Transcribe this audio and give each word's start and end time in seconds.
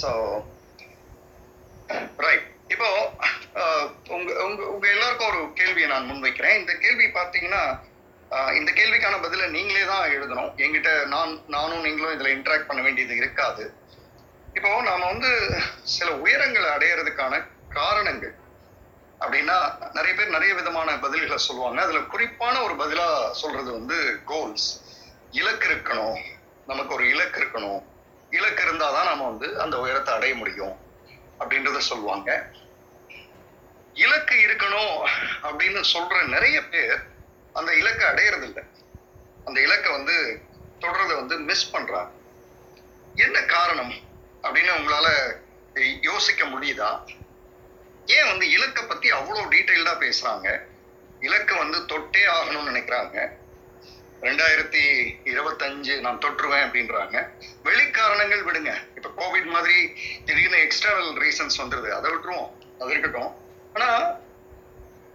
So 0.00 0.10
right 2.24 2.46
இப்போ 2.74 2.88
uh, 3.62 3.82
உங்க 4.14 4.30
உங்க 4.44 4.60
உங்க 4.72 4.86
எல்லாருக்கும் 4.94 5.28
ஒரு 5.32 5.40
கேள்வியை 5.58 5.88
நான் 5.92 6.08
முன்வைக்கிறேன். 6.10 6.56
இந்த 6.60 6.72
கேள்வி 6.84 7.06
பார்த்தீங்கன்னா 7.18 7.62
uh, 8.30 8.50
இந்த 8.58 8.70
கேள்விக்கான 8.78 9.20
பதிலை 9.24 9.46
நீங்களே 9.56 9.84
தான் 9.92 10.12
எழுதணும். 10.16 10.50
எங்கிட்ட 10.64 10.92
நான் 11.14 11.32
நானும் 11.56 11.84
நீங்களும் 11.86 12.14
இதில் 12.16 12.34
இன்ட்ராக்ட் 12.36 12.68
பண்ண 12.70 12.82
வேண்டியது 12.82 13.14
இருக்காது. 13.22 13.64
இப்போ 14.56 14.68
நாம் 14.90 15.10
வந்து 15.12 15.30
சில 15.96 16.08
உயரங்களை 16.24 16.68
அடையிறதுக்கான 16.76 17.40
காரணங்கள் 17.78 18.34
அப்படின்னா 19.20 19.56
நிறைய 19.96 20.12
பேர் 20.14 20.34
நிறைய 20.36 20.52
விதமான 20.60 20.96
பதில்களை 21.04 21.38
சொல்லுவாங்க. 21.48 21.78
அதுல 21.86 22.00
குறிப்பான 22.14 22.54
ஒரு 22.62 22.74
பதிலா 22.82 23.08
சொல்றது 23.42 23.70
வந்து 23.78 23.98
கோல்ஸ் 24.32 24.68
இலக்கு 25.40 25.66
இருக்கணும். 25.70 26.18
நமக்கு 26.66 26.92
ஒரு 26.94 27.04
இலக்கு 27.14 27.38
இருக்கணும். 27.42 27.82
இலக்கு 28.30 28.62
இருந்தால் 28.62 28.92
தான் 28.92 29.06
நம்ம 29.06 29.24
வந்து 29.24 29.60
அந்த 29.60 29.78
உயரத்தை 29.78 30.14
அடைய 30.14 30.34
முடியும் 30.34 30.76
அப்படின்றத 31.40 31.78
சொல்லுவாங்க. 31.78 32.52
இலக்கு 33.94 34.34
இருக்கணும் 34.34 34.96
அப்படின்னு 35.42 35.80
சொல்ற 35.92 36.26
நிறைய 36.26 36.64
பேர் 36.64 36.96
அந்த 37.52 37.74
இலக்கை 37.74 38.08
அடையறது 38.08 38.42
இல்லை 38.42 38.64
அந்த 39.44 39.60
இலக்கை 39.60 39.92
வந்து 39.92 40.42
தொடர்றத 40.80 41.14
வந்து 41.14 41.38
மிஸ் 41.38 41.70
பண்றாங்க. 41.70 42.10
என்ன 43.14 43.42
காரணம் 43.42 43.94
அப்படின்னு 44.42 44.72
உங்களால 44.78 45.08
யோசிக்க 46.00 46.44
முடியுதா? 46.44 46.90
ஏன் 48.06 48.26
வந்து 48.26 48.50
இலக்கை 48.50 48.84
பத்தி 48.84 49.12
அவ்வளோ 49.12 49.44
டீட்டெயில்டா 49.54 49.94
பேசுறாங்க? 50.04 50.60
இலக்கு 51.20 51.56
வந்து 51.56 51.86
தொட்டே 51.86 52.24
ஆகணும்னு 52.26 52.70
நினைக்கிறாங்க. 52.72 53.32
ரெண்டாயிரத்தி 54.20 54.82
இருபத்தஞ்சு 55.24 56.00
நான் 56.00 56.18
தொற்றுவேன் 56.18 56.66
அப்படின்றாங்க. 56.66 57.28
வெளிக்காரணங்கள் 57.64 58.44
விடுங்க. 58.44 58.96
இப்ப 58.96 59.08
கோவிட் 59.16 59.44
மாதிரி 59.44 59.92
திடீர்னு 60.24 60.56
எக்ஸ்டர்னல் 60.56 61.22
ரீசன்ஸ் 61.22 61.58
வந்துருது. 61.58 61.88
அதை 61.88 62.10
விட்டுருவோம். 62.12 62.50
அது 62.80 62.90
இருக்கட்டும். 62.90 63.36
ஆனா 63.74 64.10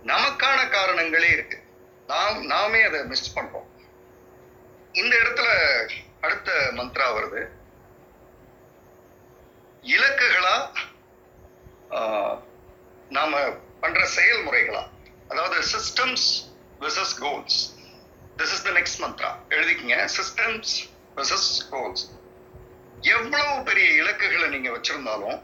நமக்கான 0.06 0.64
காரணங்களே 0.70 1.32
இருக்கு. 1.32 1.64
நாம் 2.08 2.46
நாமே 2.46 2.82
அதை 2.82 3.06
மிஸ் 3.06 3.40
பண்றோம். 3.40 3.70
இந்த 4.92 5.16
இடத்துல 5.16 5.50
அடுத்த 6.22 6.72
மந்த்ரா 6.72 7.08
வருது. 7.18 7.48
இலக்குகளா 9.82 10.72
ஆஹ், 11.90 12.44
நாம 13.10 13.52
பண்ற 13.80 14.08
செயல்முறைகளா? 14.16 14.84
அதாவது 15.30 15.62
systems 15.62 16.28
versus 16.80 17.18
goals 17.20 17.80
this 18.38 18.42
is 18.42 18.64
the 18.64 18.70
next 18.70 19.08
வச்சிருக்கீங்க. 19.82 19.98
சிஸ்டம்ஸ் 20.18 20.74
வெர்சஸ் 21.16 21.52
கோல்ஸ் 21.72 22.04
எவ்வளவு 23.14 23.54
பெரிய 23.70 23.88
இலக்குகளை 24.02 24.48
நீங்க 24.56 24.70
வச்சிருந்தாலும் 24.76 25.38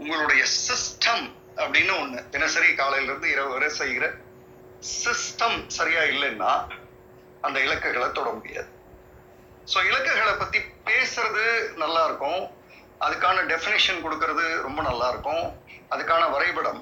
உங்களுடைய 0.00 0.42
சிஸ்டம் 0.66 1.24
அப்படின்னு 1.62 1.92
ஒண்ணு 2.02 2.18
தினசரி 2.34 2.70
காலையில 2.80 3.10
இருந்து 3.10 3.28
இரவு 3.34 3.50
வரை 3.54 3.70
செய்கிற 3.80 4.04
சிஸ்டம் 5.00 5.58
சரியா 5.78 6.02
இல்லைன்னா 6.12 6.52
அந்த 7.46 7.58
இலக்குகளை 7.66 8.08
தொட 8.18 8.28
முடியாது. 8.38 8.70
ஸோ 9.72 9.78
இலக்குகளை 9.90 10.34
பத்தி 10.42 10.58
பேசுறது 10.88 11.44
நல்லா 11.82 12.02
இருக்கும் 12.08 12.42
அதுக்கான 13.04 13.44
டெஃபினேஷன் 13.52 14.02
கொடுக்கறது 14.04 14.44
ரொம்ப 14.66 14.80
நல்லா 14.88 15.06
இருக்கும் 15.12 15.44
அதுக்கான 15.94 16.22
வரைபடம் 16.34 16.80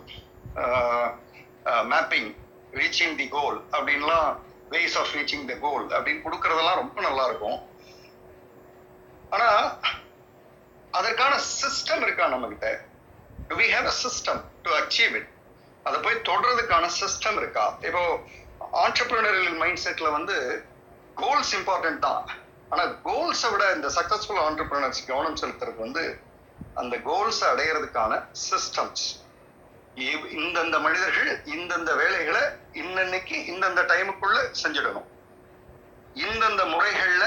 மேப்பிங் 1.92 2.30
ரீச்சிங் 2.80 3.16
தி 3.20 3.26
கோல் 3.36 3.58
அப்படின்லாம் 3.76 4.28
ways 4.70 4.96
of 4.98 5.12
reaching 5.16 5.46
the 5.50 5.54
goal 5.58 5.86
அப்படின்னு 5.96 6.24
கொடுக்கறதெல்லாம் 6.26 6.74
ரொம்ப 6.74 7.00
நல்லா 7.00 7.24
இருக்கும் 7.24 7.58
ஆனா 9.30 9.48
அதற்கான 10.92 11.34
சிஸ்டம் 11.60 12.02
இருக்கா 12.02 12.26
நம்ம 12.26 12.48
கிட்ட 12.48 12.68
we 13.58 13.66
have 13.74 13.86
a 13.86 13.96
system 14.04 14.40
to 14.62 14.70
achieve 14.70 15.14
it 15.16 15.30
அதை 15.84 16.00
போய் 16.00 16.26
தொடர்றதுக்கான 16.28 16.86
சிஸ்டம் 17.00 17.36
இருக்கா? 17.36 17.64
இப்போ 17.82 18.02
ஆண்டர்பிரினரியல் 18.84 19.56
மைண்ட் 19.56 19.82
செட்ல 19.84 20.10
வந்து 20.12 20.36
கோல்ஸ் 21.14 21.52
இம்பார்ட்டன்ட் 21.54 21.98
தான். 21.98 22.24
ஆனா 22.70 22.82
கோல்ஸை 23.06 23.48
விட 23.52 23.64
இந்த 23.74 23.88
சக்சஸ்ஃபுல் 23.88 24.42
ஆண்டர்பிரினர்ஸ் 24.46 25.06
கவனம் 25.06 25.36
செலுத்துறது 25.36 25.76
வந்து 25.76 26.04
அந்த 26.74 26.96
கோல்ஸை 27.08 27.46
அடையிறதுக்கான 27.52 28.12
சிஸ்டம்ஸ் 28.48 29.04
இந்தந்த 30.38 30.76
மனிதர்கள் 30.84 31.30
இந்தந்த 31.54 31.90
வேலைகளை 32.00 32.42
இன்னன்னைக்கு 32.80 33.36
இந்தந்த 33.52 33.80
டைமுக்குள்ள 33.92 34.38
செஞ்சிடணும். 34.62 35.08
இந்தந்த 36.26 36.62
முறைகள்ல 36.72 37.24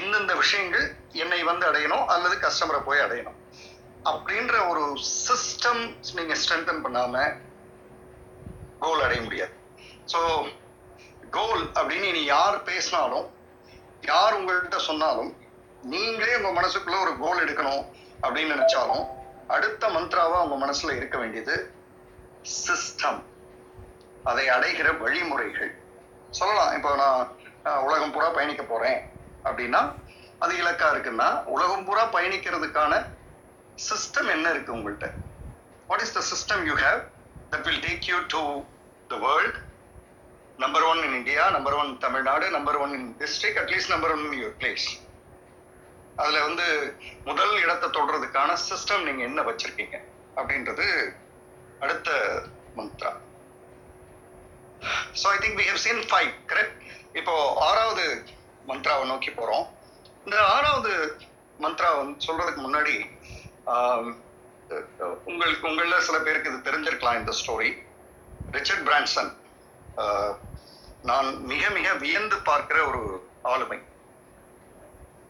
இந்தந்த 0.00 0.32
விஷயங்கள் 0.42 0.86
என்னை 1.22 1.40
வந்து 1.50 1.64
அடையணும் 1.70 2.06
அல்லது 2.14 2.36
கஸ்டமரை 2.44 2.80
போய் 2.88 3.04
அடையணும். 3.04 3.38
அப்படின்ற 4.10 4.54
ஒரு 4.70 4.84
சிஸ்டம் 5.26 5.82
நீங்க 6.18 6.36
ஸ்ட்ரென்தன் 6.42 6.82
பண்ணாம 6.84 7.24
கோல் 8.84 9.04
அடைய 9.06 9.20
முடியாது. 9.22 9.54
ஸோ 10.12 10.20
கோல் 11.36 11.62
அப்படின்னு 11.78 12.08
நீ 12.16 12.22
யார் 12.34 12.56
பேசினாலும் 12.70 13.26
யார் 14.12 14.36
உங்கள்கிட்ட 14.38 14.78
சொன்னாலும் 14.90 15.30
நீங்களே 15.92 16.34
உங்க 16.38 16.50
மனசுக்குள்ள 16.60 16.98
ஒரு 17.04 17.12
கோல் 17.24 17.42
எடுக்கணும் 17.44 17.84
அப்படின்னு 18.24 18.54
நினைச்சாலும் 18.56 19.04
அடுத்த 19.52 19.88
மந்த்ராவா 19.88 20.38
உங்க 20.44 20.56
மனசுல 20.64 20.96
இருக்க 20.96 21.16
வேண்டியது 21.18 21.54
சிஸ்டம் 22.58 23.20
அதை 24.24 24.44
அடைகிற 24.48 24.88
வழிமுறைகள். 24.98 25.72
சொல்லலாம். 26.30 26.72
இப்போ 26.76 26.90
நான் 26.96 27.20
உலகம் 27.86 28.12
பூரா 28.12 28.28
பயணிக்க 28.28 28.62
போறேன் 28.64 28.98
அப்படின்னா 29.44 29.80
அது 30.38 30.52
இலக்கா 30.56 30.86
இருக்குன்னா 30.92 31.28
உலகம் 31.46 31.84
பூரா 31.84 32.04
பயணிக்கிறதுக்கான 32.14 32.92
சிஸ்டம் 33.78 34.30
என்ன 34.30 34.46
இருக்கு 34.50 34.74
உங்கள்கிட்ட 34.74 35.08
what 35.88 36.02
is 36.02 36.16
the 36.16 36.22
system 36.30 36.64
you 36.66 36.74
have 36.76 37.00
that 37.52 37.66
will 37.66 37.82
take 37.86 38.08
you 38.08 38.18
to 38.34 38.42
the 39.10 39.18
world 39.26 39.58
number 40.58 40.84
one 40.84 41.00
in 41.04 41.16
India 41.20 41.44
number 41.50 41.74
one 41.74 41.90
Tamil Nadu 41.98 42.48
number 42.50 42.78
one 42.78 42.92
in 42.94 43.08
district 43.20 43.60
at least 43.62 43.92
number 43.94 44.12
one 44.12 44.24
in 44.26 44.38
your 44.40 44.56
place 44.60 44.86
அதுல 46.20 46.40
வந்து 46.46 46.66
முதல் 47.28 47.54
இடத்தை 47.64 47.88
தொடர்றதுக்கான 47.96 48.56
system 48.68 49.06
நீங்க 49.08 49.22
என்ன 49.30 49.40
வச்சிருக்கீங்க? 49.48 49.98
அப்படின்றது 50.38 50.86
அடுத்த 51.84 52.10
Mantra. 52.78 53.12
So 55.20 55.26
I 55.34 55.36
think 55.44 55.58
we 55.60 55.66
have 55.70 55.82
seen 55.86 56.02
five 56.10 56.30
correct 56.52 56.78
இப்போ 57.20 57.34
ஆறாவது 57.68 58.04
மந்த்ராவை 58.70 59.04
நோக்கி 59.12 59.30
போறோம். 59.38 59.64
இந்த 60.24 60.36
ஆறாவது 60.56 60.92
மந்த்ரா 61.64 61.90
வந்து 62.00 62.26
சொல்றதுக்கு 62.26 62.60
முன்னாடி 62.66 62.96
உங்களுக்கு 65.30 65.68
உங்களில் 65.70 66.04
சில 66.08 66.18
பேருக்கு 66.26 66.50
இது 66.50 66.66
தெரிஞ்சிருக்கலாம் 66.68 67.18
இந்த 67.20 67.32
ஸ்டோரி 67.40 67.70
ரிச்சர்ட் 68.56 68.84
பிரான்சன் 68.88 69.30
நான் 71.10 71.28
மிக 71.50 71.62
மிக 71.76 71.88
வியந்து 72.04 72.36
பார்க்கிற 72.48 72.78
ஒரு 72.90 73.02
ஆளுமை. 73.52 73.78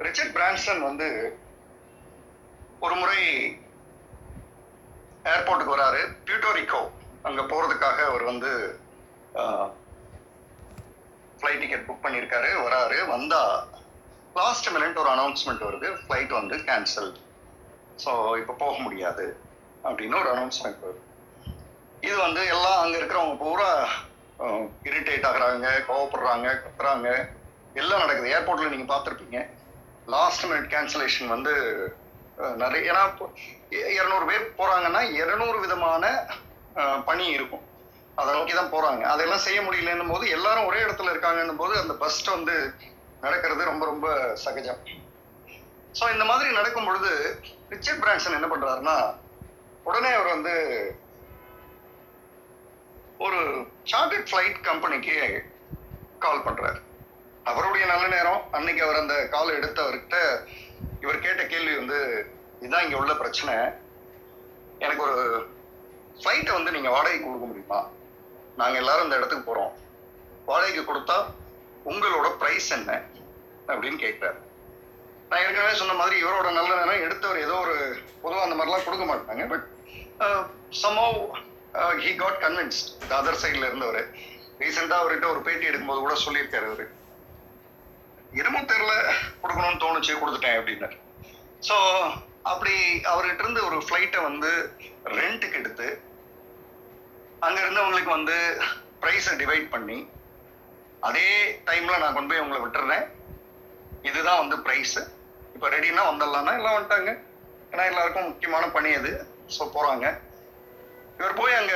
ரிச்சர்ட் 0.07 0.35
பிரான்சன் 0.37 0.83
வந்து 0.89 1.09
ஒரு 2.85 2.95
முறை 3.01 3.21
ஏர்போர்ட்டுக்கு 5.33 5.75
வராரு. 5.77 6.01
பியூட்டோரிக்கோ 6.27 6.83
அங்கே 7.29 7.43
போகிறதுக்காக 7.51 7.99
அவர் 8.11 8.25
வந்து 8.31 8.51
ஃப்ளைட் 11.39 11.63
டிக்கெட் 11.63 11.87
புக் 11.89 12.05
பண்ணியிருக்காரு. 12.07 12.51
வராரு. 12.67 12.99
வந்தா 13.15 13.43
லாஸ்ட் 14.41 14.69
மினிட் 14.75 15.01
ஒரு 15.03 15.11
அனௌன்ஸ்மெண்ட் 15.15 15.67
வருது. 15.69 15.89
ஃப்ளைட் 16.03 16.33
வந்து 16.41 16.57
கேன்சல் 16.69 17.11
ஸோ 18.05 18.13
இப்போ 18.41 18.53
போக 18.63 18.75
முடியாது 18.87 19.25
அப்படின்னு 19.87 20.21
ஒரு 20.23 20.31
அனௌன்ஸ்மெண்ட் 20.35 20.85
வருது. 20.87 21.03
இது 22.07 22.17
வந்து 22.27 22.43
எல்லாம் 22.55 22.81
அங்கே 22.83 22.99
இருக்கிறவங்க 23.01 23.37
பூரா 23.45 23.71
இரிட்டேட் 24.91 25.27
ஆகுறாங்க 25.31 25.67
கோவப்படுறாங்க 25.89 26.47
கத்துறாங்க. 26.63 27.09
எல்லாம் 27.81 28.03
நடக்குது. 28.05 28.33
ஏர்போர்ட்டில் 28.37 28.73
நீங்கள் 28.75 28.93
பார்த்துருப்பீங்க. 28.93 29.41
லாஸ்ட் 30.07 30.47
மினிட் 30.51 30.71
கேன்சலேஷன் 30.75 31.33
வந்து 31.35 31.53
நிறைய 32.63 32.91
ஏன்னா 32.93 33.03
இரநூறு 33.99 34.25
பேர் 34.31 34.47
போகிறாங்கன்னா 34.61 35.03
இரநூறு 35.21 35.59
விதமான 35.65 36.05
பணி 37.09 37.25
இருக்கும். 37.37 37.65
அதை 38.21 38.31
நோக்கி 38.35 38.55
தான் 38.55 38.73
போகிறாங்க 38.73 39.03
அதெல்லாம் 39.13 39.45
செய்ய 39.45 39.59
முடியலன்னும் 39.67 40.13
போது 40.13 40.25
எல்லாரும் 40.37 40.69
ஒரே 40.71 40.81
இடத்துல 40.87 41.13
இருக்காங்கன்னும் 41.13 41.61
போது 41.63 41.75
அந்த 41.83 41.95
பஸ்ட் 42.03 42.35
வந்து 42.37 42.57
நடக்கிறது 43.25 43.71
ரொம்ப 43.71 43.85
ரொம்ப 43.91 44.07
சகஜம். 44.45 44.81
ஸோ 45.99 46.05
இந்த 46.15 46.25
மாதிரி 46.31 46.49
நடக்கும் 46.59 46.89
பொழுது 46.89 47.11
ரிச்சர்ட் 47.73 48.03
பிரான்சன் 48.03 48.39
என்ன 48.39 48.49
பண்ணுறாருன்னா 48.53 48.97
உடனே 49.89 50.11
அவர் 50.19 50.35
வந்து 50.37 50.55
ஒரு 53.27 53.41
சார்ட்டர்ட் 53.93 54.31
ஃப்ளைட் 54.31 54.59
கம்பெனிக்கு 54.69 55.17
கால் 56.25 56.47
பண்ணுறாரு 56.47 56.81
அவருடைய 57.51 57.85
நல்ல 57.93 58.05
நேரம் 58.15 58.43
அன்னைக்கு 58.57 58.83
அவர் 58.87 59.01
அந்த 59.03 59.15
கால் 59.35 59.57
எடுத்தவர்கிட்ட 59.59 60.17
இவர் 61.03 61.25
கேட்ட 61.25 61.43
கேள்வி 61.53 61.75
வந்து 61.81 61.99
இதுதான் 62.61 62.85
இங்க 62.87 62.97
உள்ள 63.01 63.13
பிரச்சனை. 63.23 63.55
எனக்கு 64.85 65.03
ஒரு 65.07 65.17
ஃப்ளைட்டை 66.19 66.53
வந்து 66.57 66.75
நீங்க 66.77 66.91
வாடகைக்கு 66.95 67.27
கொடுக்க 67.27 67.47
முடியுமா? 67.51 67.81
நாங்க 68.61 68.77
எல்லாரும் 68.83 69.07
இந்த 69.07 69.19
இடத்துக்கு 69.19 69.49
போறோம். 69.49 69.73
வாடகைக்கு 70.51 70.83
கொடுத்தா 70.91 71.19
உங்களோட 71.91 72.29
ப்ரைஸ் 72.41 72.69
என்ன? 72.79 72.91
அப்படின்னு 73.71 73.99
கேட்கிறாரு 74.05 74.41
நான் 75.29 75.43
ஏற்கனவே 75.45 75.75
சொன்ன 75.81 75.95
மாதிரி 76.01 76.17
இவரோட 76.23 76.49
நல்ல 76.57 76.71
நேரம் 76.79 77.05
எடுத்தவர் 77.07 77.45
ஏதோ 77.45 77.55
ஒரு 77.65 77.77
பொதுவாக 78.23 78.47
அந்த 78.47 78.57
மாதிரிலாம் 78.57 78.87
கொடுக்க 78.87 79.05
மாட்டாங்க. 79.11 79.45
But 79.53 79.67
somehow 80.83 81.19
he 82.05 82.11
got 82.23 82.41
convinced 82.47 82.91
the 83.11 83.13
other 83.21 83.41
சைடில் 83.45 83.69
இருந்தவர். 83.71 84.03
ரீசெண்டாக 84.63 85.03
அவர்கிட்ட 85.03 85.29
ஒரு 85.35 85.41
பேட்டி 85.47 85.71
எடுக்கும்போது 85.71 86.03
கூட 86.07 86.17
சொல்லியிருக்காரு 86.27 86.67
அவர். 86.73 86.85
என்னமோ 88.41 88.61
தெரில 88.71 88.93
கொடுக்கணும்னு 89.41 89.83
தோணுச்சு 89.85 90.21
கொடுத்துட்டேன் 90.21 90.59
அப்படின்னாரு 90.59 90.97
ஸோ 91.69 91.77
அப்படி 92.51 92.75
அவர்கிட்ட 93.11 93.43
இருந்து 93.45 93.67
ஒரு 93.69 93.79
ஃப்ளைட்டை 93.87 94.21
வந்து 94.29 94.51
ரெண்ட்டுக்கு 95.19 95.59
எடுத்து 95.61 95.89
அங்க 97.47 97.59
இருந்தவங்களுக்கு 97.65 98.17
வந்து 98.19 98.37
ப்ரைஸை 99.03 99.35
டிவைட் 99.43 99.69
பண்ணி 99.75 99.99
அதே 101.09 101.27
டைம்ல 101.69 101.95
நான் 102.03 102.17
கொண்டு 102.17 102.31
போய் 102.31 102.43
உங்களை 102.43 102.59
விட்டுறேன். 102.63 103.05
இதுதான் 104.09 104.41
வந்து 104.43 104.57
ப்ரைஸ் 104.67 104.99
இப்போ 105.55 105.67
ரெடினா 105.75 106.03
வந்துடலாம்னா 106.09 106.53
எல்லாம் 106.59 106.77
வந்துட்டாங்க. 106.77 107.11
ஏன்னா 107.73 107.85
எல்லாருக்கும் 107.91 108.29
முக்கியமான 108.29 108.65
பணி 108.77 108.91
அது. 109.01 109.11
ஸோ 109.57 109.63
போறாங்க. 109.77 110.07
இவர் 111.19 111.39
போய் 111.41 111.59
அங்க 111.61 111.75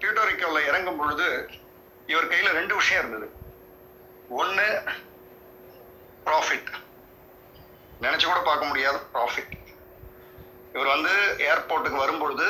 பியூட்டோரிக்கோவில் 0.00 0.68
இறங்கும் 0.70 1.00
பொழுது 1.00 1.26
இவர் 2.12 2.30
கையில 2.32 2.52
ரெண்டு 2.58 2.74
விஷயம் 2.80 3.02
இருந்தது. 3.02 3.28
ஒன்று 4.42 4.66
ப்ராஃபிட் 6.26 6.70
நினச்சி 8.04 8.24
கூட 8.26 8.40
பார்க்க 8.48 8.70
முடியாத 8.70 8.96
ப்ராஃபிட் 9.14 9.52
இவர் 10.74 10.94
வந்து 10.94 11.12
ஏர்போர்ட்டுக்கு 11.48 12.04
வரும்பொழுது 12.04 12.46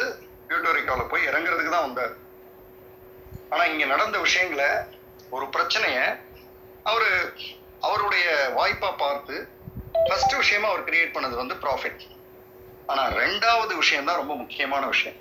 பியூட்டோரிக்காவில் 0.49 1.11
போய் 1.13 1.29
இறங்குறதுக்கு 1.31 1.75
தான் 1.75 1.87
வந்தார். 1.89 2.15
ஆனால் 3.53 3.71
இங்கே 3.73 3.87
நடந்த 3.95 4.17
விஷயங்களை 4.27 4.71
ஒரு 5.37 5.47
பிரச்சனையை 5.55 6.05
அவர் 6.91 7.09
அவருடைய 7.87 8.27
வாய்ப்பாக 8.59 8.95
பார்த்து 9.05 9.35
ஃபர்ஸ்ட் 10.07 10.35
விஷயமா 10.43 10.69
அவர் 10.71 10.87
கிரியேட் 10.89 11.15
பண்ணது 11.17 11.37
வந்து 11.43 11.57
ப்ராஃபிட் 11.65 12.03
ஆனால் 12.93 13.13
ரெண்டாவது 13.23 13.73
விஷயம் 13.83 14.09
தான் 14.09 14.21
ரொம்ப 14.23 14.35
முக்கியமான 14.41 14.83
விஷயம். 14.87 15.19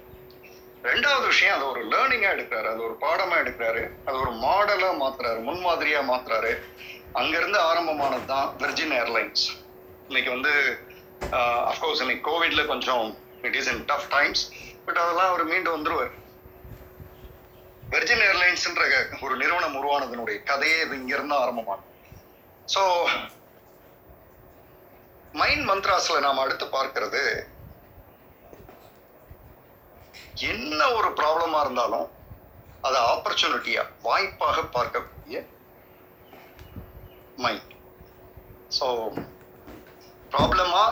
ரெண்டாவது 0.89 1.25
விஷயம் 1.31 1.55
அதை 1.55 1.65
ஒரு 1.73 1.81
லேர்னிங்காக 1.91 2.35
எடுக்கிறாரு. 2.35 2.67
அது 2.73 2.81
ஒரு 2.87 2.95
பாடமாக 3.03 3.43
எடுக்கிறாரு. 3.43 3.83
அது 4.05 4.15
ஒரு 4.23 4.31
மாடலாக 4.45 4.95
மாத்துறாரு. 5.03 5.39
முன்மாதிரியாக 5.49 6.09
மாத்துறாரு. 6.09 6.51
அங்கிருந்து 7.15 7.59
ஆரம்பமானது 7.61 8.25
தான் 8.25 8.47
விர்ஜின் 8.61 8.93
ஏர்லைன்ஸ் 8.93 9.43
இன்னைக்கு 10.09 10.29
வந்து 10.31 10.53
அஃப்கோர்ஸ் 11.69 12.01
இன்னைக்கு 12.01 12.25
கோவிட்ல 12.29 12.65
கொஞ்சம் 12.65 13.05
it 13.41 13.55
is 13.55 13.67
in 13.67 13.83
tough 13.85 14.09
times 14.09 14.43
but 14.85 14.97
அதெல்லாம் 14.97 15.29
அவர் 15.29 15.43
மீண்டு 15.43 15.69
வந்துருவார். 15.75 16.13
வெர்ஜின் 17.91 18.23
ஏர்லைன்ஸ்ன்ற 18.27 18.83
ஒரு 19.21 19.35
நிறுவனம் 19.37 19.77
உருவானதனுடைய 19.79 20.37
கதையே 20.43 20.77
இது 20.81 20.95
இங்கிருந்து 20.95 21.35
ஆரம்பமாகும் 21.35 21.89
ஸோ 22.67 22.81
மைண்ட் 25.33 25.65
மந்த்ராஸ்ல 25.69 26.19
நாம் 26.19 26.43
அடுத்து 26.43 26.65
பார்க்கிறது 26.67 27.21
என்ன 30.47 30.81
ஒரு 30.91 31.09
ப்ராப்ளமா 31.19 31.59
இருந்தாலும் 31.61 32.07
அதை 32.81 32.99
ஆப்பர்ச்சுனிட்டியா 33.11 33.83
வாய்ப்பாக 34.03 34.63
பார்க்கக்கூடிய 34.75 35.37
மைண்ட் 37.43 37.71
ஸோ 38.77 38.87
ப்ராப்ளமா 40.33 40.83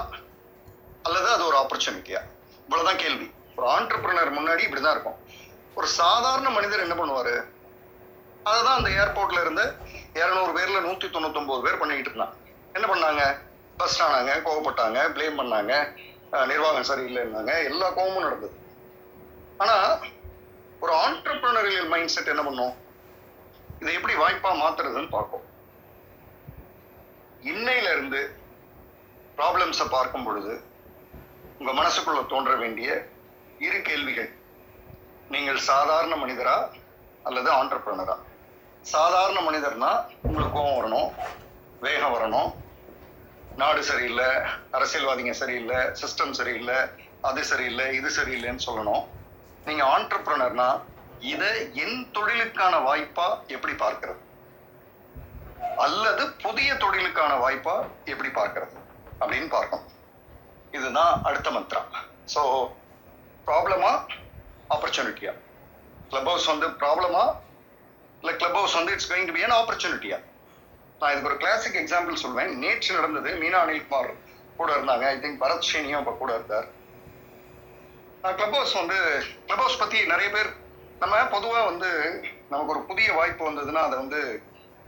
அல்லது 1.05 1.29
அது 1.35 1.43
ஒரு 1.49 1.57
ஆப்பர்ச்சுனிட்டியா 1.61 2.21
இவ்வளோதான் 2.65 3.01
கேள்வி. 3.03 3.27
ஒரு 3.57 3.65
ஆண்டர்பிரினர் 3.75 4.38
முன்னாடி 4.38 4.61
இப்படிதான் 4.65 4.95
இருக்கும். 4.95 5.17
ஒரு 5.77 5.88
சாதாரண 5.99 6.47
மனிதர் 6.57 6.83
என்ன 6.85 6.95
பண்ணுவார்? 6.99 7.35
அதை 8.47 8.59
தான் 8.67 8.77
அந்த 8.79 8.89
ஏர்போர்ட்ல 9.01 9.41
இருந்து 9.45 9.65
இரநூறு 10.19 10.51
பேர்ல 10.57 10.79
நூற்றி 10.85 11.07
தொண்ணூத்தொம்பது 11.07 11.65
பேர் 11.65 11.79
பண்ணிக்கிட்டு 11.81 12.11
இருந்தாங்க. 12.11 12.38
என்ன 12.77 12.85
பண்ணாங்க? 12.91 13.23
பஸ் 13.79 13.99
ஆனாங்க 14.05 14.31
கோவப்பட்டாங்க 14.45 14.99
ப்ளேம் 15.15 15.39
பண்ணாங்க 15.41 15.73
நிர்வாகம் 16.51 16.89
சரியில்லைன்னாங்க 16.89 17.53
எல்லா 17.69 17.88
கோபமும் 17.97 18.25
நடந்தது. 18.27 18.55
ஆனால் 19.63 19.91
ஒரு 20.83 20.93
ஆண்டர்பிரினரியல் 21.05 21.89
மைண்ட் 21.93 22.13
செட் 22.15 22.33
என்ன 22.33 22.43
பண்ணும்? 22.49 22.75
இதை 23.81 23.91
எப்படி 23.99 24.15
வாய்ப்பாக 24.23 24.61
மாத்துறதுன்னு 24.63 25.11
பார்ப்போம் 25.17 25.45
இன்னையில 28.11 28.27
இருந்து 28.27 28.39
ப்ராப்ளம்ஸை 29.37 29.85
பார்க்கும் 29.93 30.25
பொழுது 30.27 30.53
உங்கள் 31.59 31.77
மனசுக்குள்ள 31.77 32.21
தோன்ற 32.31 32.53
வேண்டிய 32.61 32.87
இரு 33.65 33.79
கேள்விகள். 33.87 34.29
நீங்கள் 35.33 35.59
சாதாரண 35.69 36.13
மனிதரா 36.23 36.55
அல்லது 37.27 37.49
ஆண்டர்பிரனரா 37.59 38.15
சாதாரண 38.93 39.37
மனிதர்னா 39.47 39.91
உங்களுக்கு 40.25 40.55
கோபம் 40.57 40.77
வரணும் 40.79 41.09
வேகம் 41.85 42.15
வரணும். 42.15 42.49
நாடு 43.61 43.81
சரியில்லை 43.91 44.29
அரசியல்வாதிங்க 44.77 45.35
சரியில்லை 45.41 45.79
சிஸ்டம் 46.01 46.35
சரியில்லை 46.39 46.79
அது 47.29 47.41
சரியில்லை 47.51 47.85
இது 47.99 48.11
சரியில்லைன்னு 48.17 48.65
சொல்லணும். 48.67 49.05
நீங்கள் 49.69 49.91
ஆண்டர்பிரனர்னா 49.95 50.69
இதை 51.33 51.53
என் 51.83 51.97
தொழிலுக்கான 52.17 52.75
வாய்ப்பாக 52.89 53.39
எப்படி 53.55 53.75
பார்க்கறது? 53.85 54.19
அல்லது 55.85 56.23
புதிய 56.45 56.69
தொழிலுக்கான 56.83 57.31
வாய்ப்பா 57.43 57.75
எப்படி 58.11 58.29
பார்க்கறது 58.39 58.75
அப்படின்னு 59.21 59.49
பார்க்கணும். 59.57 59.87
இதுதான் 60.73 61.13
அடுத்த 61.27 61.49
மந்த்ரா 61.55 61.81
ஸோ 62.33 62.41
ப்ராப்ளமா 63.47 63.93
ஆப்பர்ச்சுனிட்டியா 64.75 65.33
கிளப் 66.11 66.29
ஹவுஸ் 66.31 66.51
வந்து 66.51 66.67
ப்ராப்ளமா 66.81 67.23
இல்லை 68.23 68.33
கிளப் 68.41 68.57
ஹவுஸ் 68.59 68.77
வந்து 68.79 68.93
it's 68.95 69.09
going 69.11 69.29
to 69.29 69.35
be 69.37 69.43
an 69.47 69.57
ஆப்பர்ச்சுனிட்டியா 69.61 70.19
நான் 71.01 71.11
இதுக்கு 71.11 71.29
ஒரு 71.29 71.37
கிளாசிக் 71.43 71.79
எக்ஸாம்பிள் 71.81 72.21
சொல்வேன். 72.23 72.51
நேற்று 72.63 72.97
நடந்தது 72.97 73.29
மீனா 73.41 73.59
அனில்குமார் 73.65 74.11
கூட 74.59 74.69
இருந்தாங்க. 74.77 75.05
ஐ 75.13 75.15
திங்க் 75.23 75.41
பரத் 75.43 75.67
ஸ்ரீனியும் 75.67 76.01
அப்போ 76.01 76.13
கூட 76.21 76.31
இருந்தார். 76.37 76.67
கிளப் 78.39 78.55
ஹவுஸ் 78.57 78.75
வந்து 78.81 78.97
கிளப் 79.45 79.63
ஹவுஸ் 79.63 79.81
பற்றி 79.83 79.99
நிறைய 80.13 80.29
பேர் 80.35 80.49
நம்ம 81.03 81.23
பொதுவாக 81.35 81.63
வந்து 81.69 81.89
நமக்கு 82.51 82.73
ஒரு 82.75 82.81
புதிய 82.89 83.07
வாய்ப்பு 83.19 83.49
வந்ததுன்னா 83.49 83.83
அதை 83.87 83.95
வந்து 84.03 84.19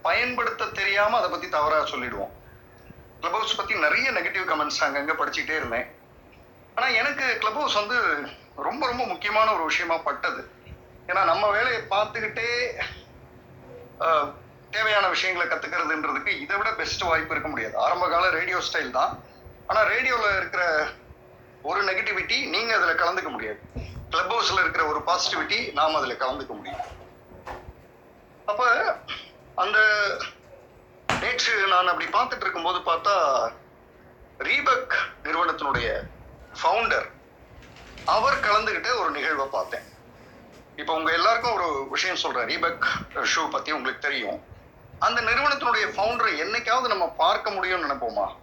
பயன்படுத்த 0.08 0.72
தெரியாமல் 0.80 1.20
அதை 1.20 1.28
பற்றி 1.32 1.48
தவறாக 1.58 1.86
சொல்லிடுவோம். 1.92 2.32
கிளப் 3.20 3.36
ஹவுஸ் 3.38 3.58
பற்றி 3.60 3.74
நிறைய 3.86 4.08
நெகட்டிவ் 4.18 4.46
கமெண்ட்ஸ் 4.52 4.82
அங்கங்க 4.86 5.14
படிச்சுட்டே 5.20 5.56
இருந்தேன். 5.60 5.88
ஆனால் 6.76 6.98
எனக்கு 7.02 7.26
கிளப் 7.42 7.60
ஹவுஸ் 7.60 7.80
வந்து 7.82 7.98
ரொம்ப 8.68 8.84
ரொம்ப 8.92 9.04
முக்கியமான 9.12 9.48
ஒரு 9.58 9.64
விஷயமா 9.72 9.98
பட்டது. 10.08 10.42
ஏன்னா 11.10 11.22
நம்ம 11.32 11.46
வேலையை 11.58 11.80
பார்த்துக்கிட்டே 11.94 12.50
தேவையான 14.76 15.06
விஷயங்களை 15.14 15.46
கத்துக்கிறதுன்றதுக்கு 15.50 16.32
இதை 16.44 16.56
விட 16.60 16.70
பெஸ்ட் 16.82 17.04
வாய்ப்பு 17.10 17.34
இருக்க 17.34 17.50
முடியாது. 17.54 17.76
ஆரம்ப 17.86 18.06
கால 18.14 18.30
ரேடியோ 18.38 18.60
ஸ்டைல் 18.68 18.98
தான். 19.00 19.12
ஆனா 19.70 19.82
ரேடியோல 19.94 20.30
இருக்கிற 20.40 20.64
ஒரு 21.70 21.82
நெகட்டிவிட்டி 21.90 22.38
நீங்க 22.56 22.72
அதுல 22.78 22.94
கலந்துக்க 23.02 23.30
முடியாது. 23.36 23.60
கிளப் 24.14 24.34
ஹவுஸ்ல 24.34 24.64
இருக்கிற 24.64 24.84
ஒரு 24.92 25.00
பாசிட்டிவிட்டி 25.10 25.60
நாம் 25.78 26.00
அதுல 26.00 26.16
கலந்துக்க 26.24 26.54
முடியும் 26.58 26.82
அப்ப 28.52 28.64
அந்த 29.56 29.80
நேற்று 31.22 31.68
நான் 31.68 31.88
அப்படி 31.88 32.06
பார்த்துட்டு 32.06 32.42
இருக்கும்போது 32.42 32.80
பார்த்தா 32.80 33.16
ரீபக் 34.38 34.96
நிறுவனத்தினுடைய 35.24 35.88
ஃபவுண்டர் 36.64 37.08
அவர் 38.06 38.40
கலந்துகிட்ட 38.40 39.00
ஒரு 39.00 39.12
நிகழ்வை 39.12 39.46
பார்த்தேன். 39.46 39.82
இப்போ 40.76 40.94
உங்க 40.94 41.12
எல்லாருக்கும் 41.12 41.54
ஒரு 41.54 41.88
விஷயம் 41.90 42.16
சொல்றேன். 42.16 42.48
ரீபக் 42.48 42.88
ஷூ 43.14 43.50
பத்தி 43.50 43.72
உங்களுக்கு 43.72 44.02
தெரியும். 44.02 44.44
அந்த 45.00 45.22
நிறுவனத்தினுடைய 45.22 45.86
ஃபவுண்டரை 45.96 46.34
என்னைக்காவது 46.44 46.88
நம்ம 46.88 47.10
பார்க்க 47.10 47.52
முடியும்னு 47.52 47.86
நினைப்போமா? 47.86 48.36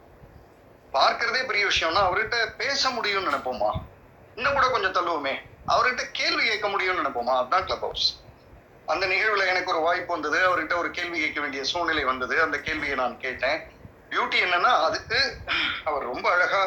பார்க்கறதே 0.92 1.46
பெரிய 1.46 1.66
விஷயம்னா 1.66 2.02
அவர்கிட்ட 2.08 2.56
பேச 2.56 2.90
முடியும்னு 2.90 3.30
நினைப்போமா? 3.30 3.70
இன்னும் 4.36 4.52
கூட 4.52 4.68
கொஞ்சம் 4.68 4.96
தள்ளுவோமே. 4.98 5.34
அவர்கிட்ட 5.68 6.02
கேள்வி 6.12 6.46
கேட்க 6.46 6.68
முடியும்னு 6.68 7.02
நினைப்போமா? 7.02 7.36
அதுதான் 7.38 7.64
கிளப் 7.64 7.80
ஹவுஸ் 7.80 8.16
அந்த 8.92 9.04
நிகழ்வுல 9.12 9.44
எனக்கு 9.52 9.72
ஒரு 9.72 9.80
வாய்ப்பு 9.86 10.12
வந்தது. 10.16 10.38
அவர்கிட்ட 10.48 10.74
ஒரு 10.82 10.90
கேள்வி 10.96 11.18
கேட்க 11.20 11.38
வேண்டிய 11.40 11.62
சூழ்நிலை 11.72 12.04
வந்தது. 12.10 12.36
அந்த 12.46 12.56
கேள்வியை 12.66 12.96
நான் 13.02 13.16
கேட்டேன். 13.24 13.58
பியூட்டி 14.10 14.38
என்னன்னா 14.46 14.72
அதுக்கு 14.86 15.18
அவர் 15.88 16.04
ரொம்ப 16.12 16.26
அழகா 16.34 16.62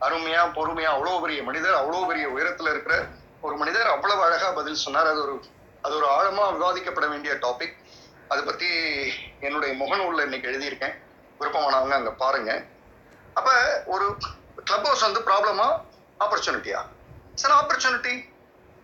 அருமையா 0.00 0.42
பொறுமையா 0.56 0.90
அவ்வளோ 0.94 1.20
பெரிய 1.24 1.40
மனிதர் 1.48 1.76
அவ்வளோ 1.80 2.00
பெரிய 2.10 2.24
உயரத்துல 2.34 2.72
இருக்கிற 2.74 2.94
ஒரு 3.46 3.54
மனிதர் 3.60 3.88
அவ்வளவு 3.94 4.22
அழகா 4.26 4.48
பதில் 4.58 4.82
சொன்னார். 4.84 5.10
அது 5.12 5.20
ஒரு 5.26 5.34
அது 5.84 5.94
ஒரு 6.00 6.08
ஆழமா 6.16 6.44
விவாதிக்கப்பட 6.56 7.06
வேண்டிய 7.12 7.32
டாபிக் 7.44 7.76
அதை 8.32 8.42
பத்தி 8.44 8.68
என்னுடைய 9.46 9.72
முகநூல்ல 9.80 10.26
இன்னைக்கு 10.28 10.50
எழுதியிருக்கேன். 10.50 10.94
விருப்பமானவங்க 11.40 11.94
அங்க 12.00 12.12
பாருங்க. 12.22 12.50
அப்ப 13.38 13.50
ஒரு 13.94 14.06
கிளப் 14.68 14.86
ஹவுஸ் 14.88 15.06
வந்து 15.06 15.22
ப்ராப்ளமா 15.28 15.68
ஆப்பர்ச்சுனிட்டியா 16.24 16.80
it's 17.32 17.48
opportunity 17.60 18.14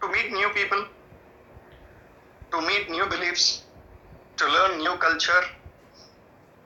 to 0.01 0.09
meet 0.15 0.33
new 0.37 0.49
people 0.59 0.83
to 2.53 2.59
meet 2.69 2.89
new 2.95 3.07
beliefs 3.15 3.49
to 4.41 4.47
learn 4.55 4.77
new 4.83 4.95
culture 5.05 5.47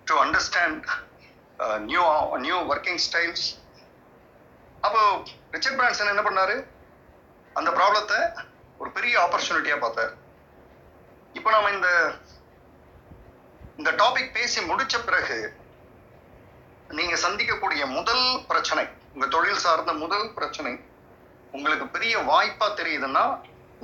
to 0.06 0.14
understand 0.24 0.86
new 1.90 2.02
new 2.46 2.58
working 2.72 3.00
styles 3.06 3.46
அப்போ 4.86 5.00
ரிச்சர்ட் 5.54 5.78
பிரான்சன் 5.80 6.12
என்ன 6.12 6.22
பண்ணாரு? 6.26 6.56
அந்த 7.58 7.70
ப்ராப்ளத்தை 7.78 8.20
ஒரு 8.80 8.90
பெரிய 8.96 9.14
ஆப்பர்ச்சுனிட்டியாக 9.24 9.82
பார்த்தார். 9.84 10.12
இப்போ 11.38 11.50
நம்ம 11.54 11.70
இந்த 11.76 11.88
இந்த 13.80 13.90
டாபிக் 14.00 14.34
பேசி 14.38 14.58
முடிச்ச 14.70 14.96
பிறகு 15.08 15.38
நீங்க 16.98 17.14
சந்திக்கக்கூடிய 17.26 17.82
முதல் 17.98 18.24
பிரச்சனை 18.50 18.84
உங்க 19.14 19.26
தொழில் 19.34 19.62
சார்ந்த 19.64 19.92
முதல் 20.02 20.26
பிரச்சனை 20.38 20.72
உங்களுக்கு 21.56 21.86
பெரிய 21.94 22.14
வாய்ப்பா 22.30 22.66
தெரியுதுன்னா 22.80 23.24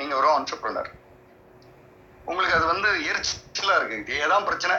நீங்க 0.00 0.14
ஒரு 0.20 0.28
ஆண்டர்பிரினர் 0.36 0.90
உங்களுக்கு 2.28 2.56
அது 2.58 2.66
வந்து 2.72 2.88
எரிச்சலா 3.10 3.74
இருக்கு. 3.78 3.98
இதே 4.02 4.26
தான் 4.32 4.46
பிரச்சனை. 4.48 4.76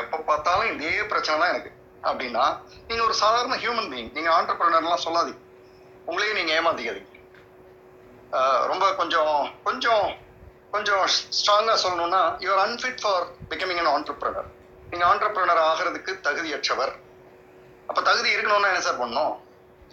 எப்ப 0.00 0.20
பார்த்தாலும் 0.28 0.68
இதே 0.74 0.92
பிரச்சனை 1.12 1.36
தான் 1.42 1.52
எனக்கு. 1.54 1.70
அப்படின்னா 2.08 2.44
நீங்க 2.88 3.02
ஒரு 3.08 3.14
சாதாரண 3.22 3.56
ஹியூமன் 3.64 3.90
பீயிங் 3.92 4.10
நீங்க 4.16 4.30
ஆண்டர்பிரினர்லாம் 4.38 5.04
சொல்லாதீங்க. 5.06 5.40
உங்களையும் 6.08 6.38
நீங்க 6.40 6.52
ஏமாத்திக்காதீங்க. 6.58 7.10
ரொம்ப 8.70 8.84
கொஞ்சம் 9.00 9.34
கொஞ்சம் 9.66 10.06
கொஞ்சம் 10.74 11.02
ஸ்ட்ராங்கா 11.38 11.74
சொல்லணும்னா 11.82 12.22
you are 12.44 12.62
unfit 12.66 13.00
for 13.02 13.26
becoming 13.50 13.80
an 13.82 13.90
entrepreneur 13.96 14.48
நீங்க 14.90 15.04
ஆண்டர்பிரினர் 15.10 15.60
ஆகிறதுக்கு 15.70 16.12
தகுதியற்றவர். 16.26 16.92
அப்ப 17.88 17.98
தகுதி 18.08 18.28
இருக்கணும்னா 18.34 18.70
என்ன 18.72 18.84
சார் 18.86 19.00
பண்ணணும்? 19.02 19.34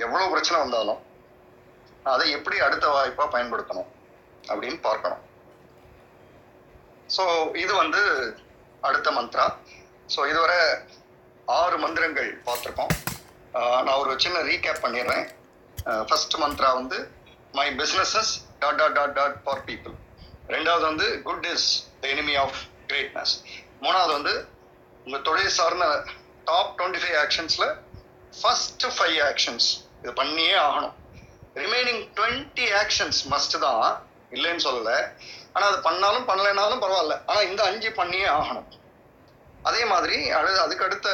எவ்வளவு 0.05 0.31
பிரச்சனை 0.34 0.58
வந்தாலும் 0.63 1.01
அதை 2.13 2.27
எப்படி 2.38 2.58
அடுத்த 2.67 2.86
வாய்ப்பா 2.96 3.25
பயன்படுத்தணும் 3.36 3.89
அப்படின்னு 4.51 4.79
பார்க்கணும். 4.88 5.22
ஸோ 7.15 7.23
இது 7.63 7.73
வந்து 7.83 8.01
அடுத்த 8.87 9.09
மந்த்ரா. 9.17 9.45
ஸோ 10.13 10.19
இதுவரை 10.31 10.59
ஆறு 11.61 11.77
மந்திரங்கள் 11.83 12.29
பார்த்துருக்கோம். 12.47 12.93
நான் 13.85 13.99
ஒரு 14.03 14.13
சின்ன 14.23 14.37
ரீகேப் 14.49 14.83
பண்ணிடுறேன். 14.85 15.25
ஃபர்ஸ்ட் 16.09 16.35
மந்த்ரா 16.43 16.69
வந்து 16.79 16.97
my 17.57 17.67
businesses 17.79 18.31
dot 18.61 18.79
dot 18.81 18.95
dot 18.99 19.15
dot 19.19 19.37
for 19.45 19.63
people 19.69 19.95
ரெண்டாவது 20.55 20.85
வந்து 20.91 21.07
good 21.27 21.47
is 21.53 21.67
the 22.01 22.07
enemy 22.13 22.35
of 22.43 22.59
greatness 22.89 23.33
மூணாவது 23.83 24.13
வந்து 24.17 24.33
உங்கள் 25.05 25.25
தொழில் 25.27 25.55
சார்ந்த 25.59 25.85
டாப் 26.49 26.71
டுவெண்ட்டி 26.79 27.01
ஃபைவ் 27.03 27.17
ஆக்ஷன்ஸில் 27.23 27.69
ஃபஸ்ட்டு 28.39 28.91
ஃபைவ் 28.97 29.17
ஆக்ஷன்ஸ் 29.29 29.67
இது 30.01 30.11
பண்ணியே 30.21 30.55
ஆகணும். 30.67 30.95
ரிமைனிங் 31.63 32.03
டுவெண்ட்டி 32.17 32.67
ஆக்ஷன்ஸ் 32.81 33.19
மஸ்ட் 33.33 33.57
தான் 33.65 33.85
இல்லைன்னு 34.35 34.65
சொல்லலை. 34.67 34.97
ஆனால் 35.53 35.69
அது 35.71 35.79
பண்ணாலும் 35.88 36.27
பண்ணலைனாலும் 36.29 36.83
பரவாயில்ல. 36.83 37.15
ஆனால் 37.29 37.47
இந்த 37.50 37.61
அஞ்சு 37.69 37.89
பண்ணியே 38.00 38.27
ஆகணும். 38.38 38.69
அதே 39.69 39.81
மாதிரி 39.93 40.17
அடு 40.38 40.51
அதுக்கு 40.65 40.85
அடுத்த 40.88 41.09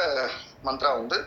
மந்த்ரா 0.66 0.90
வந்து 1.00 1.18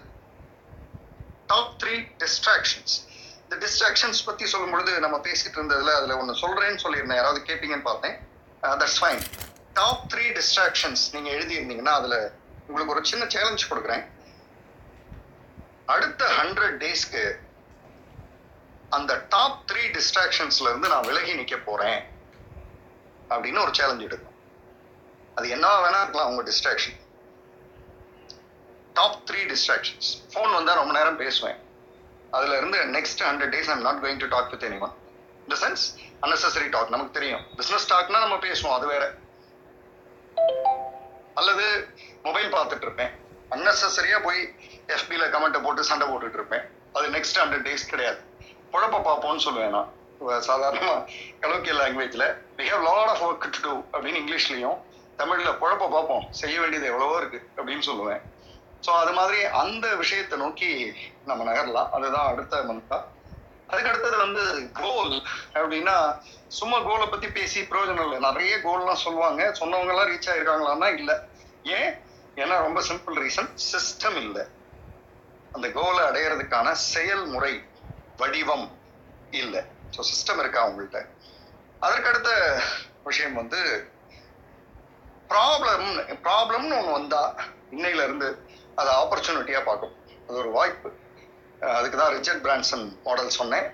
டாப் 1.51 1.73
த்ரீ 1.81 1.95
டிஸ்ட்ராக்ஷன்ஸ் 2.21 2.95
இந்த 3.43 3.55
டிஸ்ட்ராக்ஷன்ஸ் 3.63 4.19
பற்றி 4.27 4.45
சொல்லும் 4.51 4.73
பொழுது 4.73 4.91
நம்ம 5.05 5.17
பேசிட்டு 5.27 5.57
இருந்ததுல 5.59 5.93
அதில் 5.99 6.17
ஒன்று 6.19 6.41
சொல்கிறேன்னு 6.43 6.83
சொல்லியிருந்தேன். 6.85 7.19
யாராவது 7.21 7.41
கேட்பீங்கன்னு 7.49 7.87
பார்த்தேன். 7.89 8.15
That's 8.81 8.99
fine 9.01 9.21
top 9.79 10.05
three 10.13 10.25
distractions 10.37 11.03
நீங்கள் 11.15 11.33
எழுதியிருந்தீங்கன்னா 11.37 11.93
அதில் 11.99 12.17
உங்களுக்கு 12.67 12.93
ஒரு 12.95 13.03
சின்ன 13.11 13.23
சேலஞ்ச் 13.35 13.69
கொடுக்குறேன். 13.71 14.03
அடுத்த 15.93 16.23
ஹண்ட்ரட் 16.39 16.77
டேஸ்க்கு 16.83 17.23
அந்த 18.97 19.13
டாப் 19.29 19.59
த்ரீ 19.71 19.83
டிஸ்ட்ராக்ஷன்ஸ்ல 19.95 20.69
இருந்து 20.69 20.87
நான் 20.87 21.07
விலகி 21.09 21.33
நிக்க 21.33 21.57
போறேன் 21.65 21.99
அப்படின்னு 23.29 23.61
ஒரு 23.61 23.73
சேலஞ்ச் 23.75 24.01
எடுக்கும். 24.01 24.35
அது 25.35 25.49
என்ன 25.49 25.67
வேணா 25.67 25.99
இருக்கலாம் 26.01 26.27
உங்க 26.27 26.43
distraction 26.51 26.97
top 28.93 29.21
three 29.25 29.41
distractions 29.51 30.09
phone 30.33 30.53
வந்தா 30.53 30.73
ரொம்ப 30.73 30.91
நேரம் 30.91 31.17
பேசுவேன். 31.17 31.59
அதுல 32.31 32.57
இருந்து 32.57 32.77
next 32.99 33.21
hundred 33.21 33.53
days 33.53 33.69
I'm 33.69 33.81
not 33.81 34.03
going 34.03 34.17
to 34.17 34.27
talk 34.27 34.49
with 34.49 34.63
any 34.63 34.79
one 34.79 34.93
இந்த 35.47 35.67
சென்ஸ் 35.67 35.85
அன்னெசரி 36.21 36.69
டாக் 36.69 36.89
நமக்கு 36.89 37.19
தெரியும். 37.19 37.45
பிசினஸ் 37.55 37.93
டாக்னா 37.93 38.19
நம்ம 38.19 38.35
பேசுவோம் 38.35 38.75
அது 38.79 38.87
வேற. 38.87 39.13
அல்லது 41.35 41.87
மொபைல் 42.23 42.53
பார்த்துட்டு 42.53 42.81
இருப்பேன். 42.81 43.15
அன்னெசரியா 43.49 44.23
போய் 44.23 44.41
எஃபில 44.87 45.29
கமெண்ட்டை 45.35 45.63
போட்டு 45.63 45.83
சண்டை 45.83 46.07
போட்டுட்டு 46.07 46.37
இருப்பேன். 46.39 46.67
அது 46.93 47.07
நெக்ஸ்ட் 47.07 47.39
ஹண்ட்ரட் 47.39 47.65
டேஸ் 47.69 47.89
கிடையாது. 47.89 48.29
குழப்ப 48.73 48.99
பார்ப்போம்னு 49.07 49.45
சொல்லுவேன் 49.47 49.75
நான். 49.77 49.89
சாதாரணமாக 50.21 50.41
சாதாரணமா 50.47 50.95
கலோக்கியல் 51.43 51.79
லாங்குவேஜ்ல 51.81 52.25
we 52.57 52.65
have 52.71 52.83
lot 52.89 53.11
of 53.13 53.23
work 53.27 53.47
to 53.55 53.61
do 53.67 53.73
அப்படின்னு 53.93 54.19
இங்கிலீஷ்லயும் 54.21 54.77
தமிழ்ல 55.19 55.49
குழப்ப 55.61 55.87
பார்ப்போம். 55.95 56.27
செய்ய 56.41 56.55
வேண்டியது 56.59 56.89
எவ்வளவோ 56.91 57.15
இருக்கு 57.21 57.39
அப்படின்னு 57.57 57.83
சொல்லுவேன். 57.87 58.21
ஸோ 58.85 58.91
அது 58.99 59.11
மாதிரி 59.17 59.39
அந்த 59.63 59.87
விஷயத்தை 60.01 60.35
நோக்கி 60.43 60.69
நம்ம 61.29 61.41
நகரலாம். 61.49 61.89
அதுதான் 61.97 62.29
அடுத்த 62.31 62.61
மந்தா 62.69 62.99
அதுக்கு 63.71 63.91
அடுத்தது 63.91 64.17
வந்து 64.17 64.43
கோல் 64.79 65.13
அப்படின்னா 65.57 65.97
சும்மா 66.59 66.77
கோலை 66.87 67.05
பத்தி 67.07 67.27
பேசி 67.35 67.59
பிரயோஜனம் 67.71 68.05
இல்லை. 68.07 68.19
நிறைய 68.27 68.53
கோல்லாம் 68.63 69.03
சொல்லுவாங்க. 69.03 69.41
சொன்னவங்க 69.59 69.93
எல்லாம் 69.93 70.09
ரீச் 70.11 70.31
ஆயிருக்காங்களான்னா 70.31 70.89
இல்லை. 70.99 71.15
ஏன்? 71.77 71.91
ஏன்னா 72.41 72.55
ரொம்ப 72.65 72.79
சிம்பிள் 72.89 73.19
ரீசன் 73.23 73.51
சிஸ்டம் 73.71 74.17
இல்லை. 74.25 74.43
அந்த 75.55 75.67
கோலை 75.77 76.01
அடையிறதுக்கான 76.09 76.71
செயல்முறை 76.71 77.53
வடிவம் 78.21 78.67
இல்லை. 79.41 79.61
ஸோ 79.95 80.01
சிஸ்டம் 80.11 80.41
இருக்கா 80.43 80.61
உங்கள்கிட்ட 80.69 80.99
அதற்கடுத்த 81.85 82.31
விஷயம் 83.09 83.37
வந்து 83.41 83.59
ப்ராப்ளம் 85.33 85.87
ப்ராப்ளம்னு 86.25 86.77
ஒன்று 86.79 86.97
வந்தா 86.99 87.21
இன்னையிலிருந்து 87.75 88.27
அதை 88.79 88.91
ஆப்பர்ச்சுனிட்டியாக 89.01 89.67
பார்க்கும். 89.69 89.95
அது 90.27 90.35
ஒரு 90.43 90.51
வாய்ப்பு. 90.57 90.89
அதுக்கு 91.77 91.97
தான் 92.01 92.13
ரிச்சர்ட் 92.15 92.43
பிரான்சன் 92.45 92.85
மாடல் 93.07 93.37
சொன்னேன். 93.39 93.67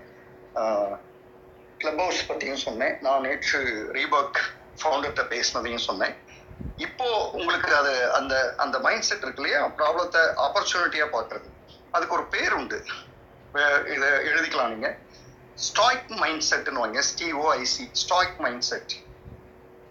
கிளப் 1.81 2.01
ஹவுஸ் 2.03 2.27
பற்றியும் 2.29 2.63
சொன்னேன். 2.67 2.95
நான் 3.05 3.25
நேற்று 3.27 3.59
ரீபர்க் 3.97 4.39
ஃபவுண்டர்கிட்ட 4.79 5.23
பேசினதையும் 5.33 5.85
சொன்னேன். 5.89 6.15
இப்போ 6.85 7.07
உங்களுக்கு 7.37 7.69
அது 7.81 7.93
அந்த 8.17 8.33
அந்த 8.63 8.77
மைண்ட் 8.85 9.07
செட் 9.09 9.23
இருக்கு 9.25 9.41
இல்லையா? 9.43 9.61
ப்ராப்ளத்தை 9.79 10.23
ஆப்பர்ச்சுனிட்டியாக 10.45 11.13
பார்க்கறது. 11.15 11.47
அதுக்கு 11.95 12.17
ஒரு 12.19 12.25
பேர் 12.35 12.55
உண்டு. 12.59 12.79
இதை 13.95 14.07
எழுதிக்கலாம் 14.29 14.71
நீங்க. 14.73 14.97
ஸ்டாய்க் 15.67 16.09
மைண்ட் 16.21 16.43
செட்னு 16.49 16.81
வாங்க 16.83 17.03
ஸ்டிஓஐசி 17.09 17.85
ஸ்டாய்க் 18.01 18.37
மைண்ட் 18.45 18.65
செட் 18.69 18.93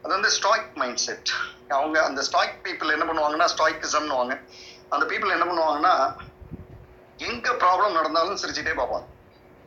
அது 0.02 0.12
வந்து 0.14 0.30
ஸ்டாய்க் 0.38 0.74
மைண்ட் 0.74 1.00
செட் 1.04 1.30
அவங்க 1.68 2.04
அந்த 2.04 2.20
ஸ்டாய்க் 2.28 2.58
பீப்புள் 2.64 2.94
என்ன 2.96 3.06
பண்ணுவாங்கன்னா 3.08 3.48
ஸ்டாய்க்கிசம்னு 3.54 4.18
வாங்க. 4.20 4.34
அந்த 4.88 5.04
பீப்புள் 5.06 5.34
என்ன 5.36 5.46
பண்ணுவாங்கன்னா 5.48 5.94
எங்க 7.16 7.50
ப்ராப்ளம் 7.62 7.96
நடந்தாலும் 7.98 8.40
சிரிச்சுட்டே 8.42 8.74
பார்ப்பாங்க. 8.80 9.06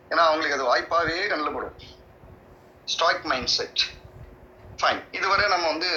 ஏன்னா 0.09 0.23
அவங்களுக்கு 0.29 0.57
அது 0.57 0.69
வாய்ப்பாகவே 0.69 1.27
கண்ணில் 1.31 1.55
படும். 1.55 1.75
ஸ்டாய்க் 2.93 3.27
மைண்ட் 3.31 3.51
செட் 3.57 3.81
ஃபைன் 4.81 5.01
இதுவரை 5.11 5.47
நம்ம 5.49 5.67
வந்து 5.67 5.91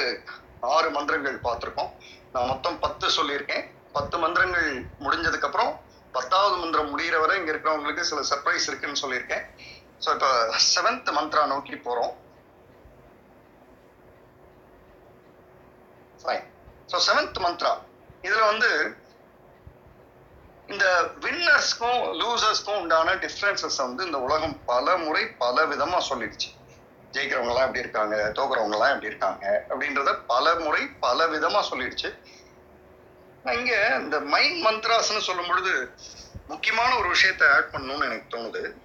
ஆறு 0.60 0.90
மந்திரங்கள் 0.90 1.38
பார்த்துருக்கோம். 1.46 1.92
நான் 2.32 2.50
மொத்தம் 2.52 2.78
பத்து 2.78 3.06
சொல்லியிருக்கேன். 3.18 3.64
பத்து 3.92 4.18
மந்திரங்கள் 4.18 4.68
முடிஞ்சதுக்கு 5.04 5.48
அப்புறம் 5.50 5.72
பத்தாவது 6.14 6.56
மந்திரம் 6.62 6.90
முடிகிற 6.92 7.16
வரை 7.20 7.36
இங்க 7.40 7.50
இருக்கிறவங்களுக்கு 7.52 8.08
சில 8.10 8.22
சர்ப்ரைஸ் 8.30 8.66
இருக்குன்னு 8.70 9.02
சொல்லியிருக்கேன். 9.02 9.44
ஸோ 10.04 10.08
இப்போ 10.16 10.30
செவன்த் 10.72 11.10
மந்த்ரா 11.18 11.42
நோக்கி 11.52 11.76
போறோம். 11.86 12.12
ஃபைன் 16.22 16.44
ஸோ 16.90 16.98
செவன்த் 17.08 17.40
மந்த்ரா 17.44 17.72
இதுல 18.26 18.42
வந்து 18.52 18.70
இந்த 20.68 20.86
வின்னர்ஸ்க்கும் 21.24 22.02
லூசர்ஸ்க்கும் 22.20 22.80
உண்டான 22.82 23.14
டிஃப்ரென்சஸ் 23.24 23.78
வந்து 23.84 24.02
இந்த 24.08 24.18
உலகம் 24.26 24.56
பல 24.70 24.96
முறை 25.04 25.22
பல 25.42 25.64
விதமா 25.72 25.98
சொல்லிடுச்சு. 26.10 26.50
ஜெயிக்கிறவங்க 27.14 27.52
எல்லாம் 27.52 27.66
எப்படி 27.66 27.82
இருக்காங்க 27.84 28.16
தோக்குறவங்க 28.36 28.76
எல்லாம் 28.76 28.92
எப்படி 28.92 29.10
இருக்காங்க 29.10 29.44
அப்படின்றத 29.70 30.12
பல 30.32 30.54
முறை 30.64 30.82
பல 31.06 31.26
விதமா 31.34 31.60
சொல்லிடுச்சு. 31.70 32.10
இங்க 33.44 33.96
இந்த 33.98 34.20
மைண்ட் 34.20 34.66
மந்த்ராஸ்னு 34.66 35.18
சொல்லும் 35.18 35.46
பொழுது 35.48 35.90
முக்கியமான 36.48 36.98
ஒரு 36.98 37.08
விஷயத்தை 37.08 37.48
ஆட் 37.48 37.68
பண்ணணும்னு 37.72 38.04
எனக்கு 38.04 38.38
தோணுது. 38.38 38.76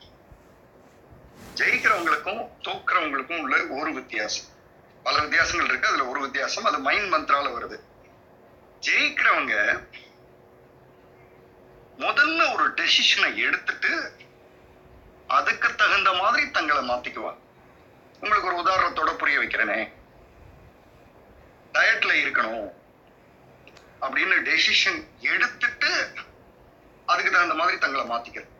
ஜெயிக்கிறவங்களுக்கும் 1.56 2.50
தோக்குறவங்களுக்கும் 2.62 3.42
உள்ள 3.42 3.66
ஒரு 3.82 3.94
வித்தியாசம். 3.94 4.46
பல 5.04 5.20
வித்தியாசங்கள் 5.20 5.68
இருக்கு 5.68 5.88
அதுல 5.88 6.06
ஒரு 6.06 6.20
வித்தியாசம் 6.20 6.64
அது 6.64 6.80
மைண்ட் 6.80 7.14
மந்த்ரால 7.14 7.54
வருது. 7.54 7.80
ஜெயிக்கிறவங்க 8.82 9.84
முதல்ல 11.98 12.54
ஒரு 12.54 12.74
டெசிஷனை 12.74 13.36
எடுத்துட்டு 13.36 14.12
அதுக்கு 15.28 15.76
தகுந்த 15.76 16.14
மாதிரி 16.14 16.52
தங்களை 16.52 16.90
மாத்திக்குவாங்க. 16.90 17.38
உங்களுக்கு 18.20 18.54
ஒரு 18.54 18.58
உதாரணத்தோட 18.58 19.18
புரிய 19.18 19.40
வைக்கிறேனே. 19.40 19.92
டயட்ல 21.74 22.14
இருக்கணும். 22.26 22.72
அப்படின்னு 24.04 24.36
டெசிஷன் 24.50 25.00
எடுத்துட்டு 25.32 25.92
அதுக்கு 27.12 27.32
தகுந்த 27.32 27.58
மாதிரி 27.62 27.78
தங்களை 27.78 28.06
மாத்திக்கிறது 28.12 28.54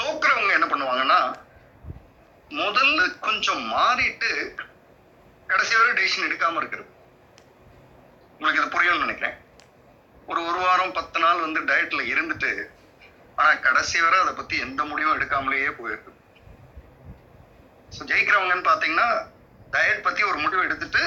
தோக்குறவங்க 0.00 0.56
என்ன 0.58 0.66
பண்ணுவாங்கன்னா 0.70 1.20
முதல்ல 2.50 3.00
கொஞ்சம் 3.26 3.62
மாறிட்டு 3.72 4.30
கடைசி 5.46 5.74
வரை 5.76 5.92
டெசிஷன் 5.92 6.26
எடுக்காம 6.28 6.60
இருக்கிறது. 6.60 6.90
உங்களுக்கு 8.36 8.60
இது 8.62 8.74
புரியும்னு 8.74 9.04
நினைக்கிறேன். 9.04 9.36
ஒரு 10.30 10.40
ஒரு 10.48 10.58
வாரம் 10.64 10.92
பத்து 10.92 11.18
நாள் 11.20 11.44
வந்து 11.44 11.60
டயட்ல 11.68 12.02
இருந்துட்டு 12.12 12.50
ஆனா 13.36 13.50
கடைசி 13.66 13.98
வரை 14.00 14.18
அதை 14.20 14.32
பத்தி 14.34 14.56
எந்த 14.66 14.84
முடிவும் 14.84 15.16
எடுக்காமலேயே 15.18 15.70
போயிருக்கு. 15.78 16.12
ஜெயிக்கிறவங்கன்னு 18.10 18.68
பாத்தீங்கன்னா 18.70 19.08
டயட் 19.74 20.04
பத்தி 20.06 20.22
ஒரு 20.30 20.38
முடிவு 20.44 20.62
எடுத்துட்டு 20.66 21.02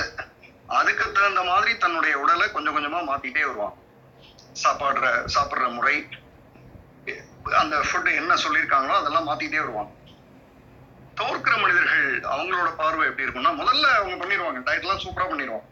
அதுக்கு 0.77 1.05
தகுந்த 1.11 1.41
மாதிரி 1.51 1.71
தன்னுடைய 1.83 2.13
உடலை 2.23 2.47
கொஞ்சம் 2.55 2.75
கொஞ்சமா 2.75 2.99
மாத்திட்டே 3.09 3.45
வருவான். 3.49 3.75
சாப்பாடுற 4.63 5.05
சாப்பிடுற 5.35 5.67
முறை 5.77 5.95
அந்த 7.61 7.75
ஃபுட்டு 7.87 8.11
என்ன 8.21 8.33
சொல்லியிருக்காங்களோ 8.43 8.95
அதெல்லாம் 8.99 9.27
மாத்திட்டே 9.29 9.61
வருவான். 9.63 9.89
தோற்கிற 11.19 11.53
மனிதர்கள் 11.61 12.05
அவங்களோட 12.33 12.69
பார்வை 12.81 13.05
எப்படி 13.09 13.25
இருக்கும்னா 13.25 13.53
முதல்ல 13.61 13.85
அவங்க 13.99 14.15
பண்ணிடுவாங்க. 14.21 14.59
டயட் 14.67 14.85
எல்லாம் 14.85 15.03
சூப்பரா 15.05 15.27
பண்ணிடுவாங்க 15.31 15.67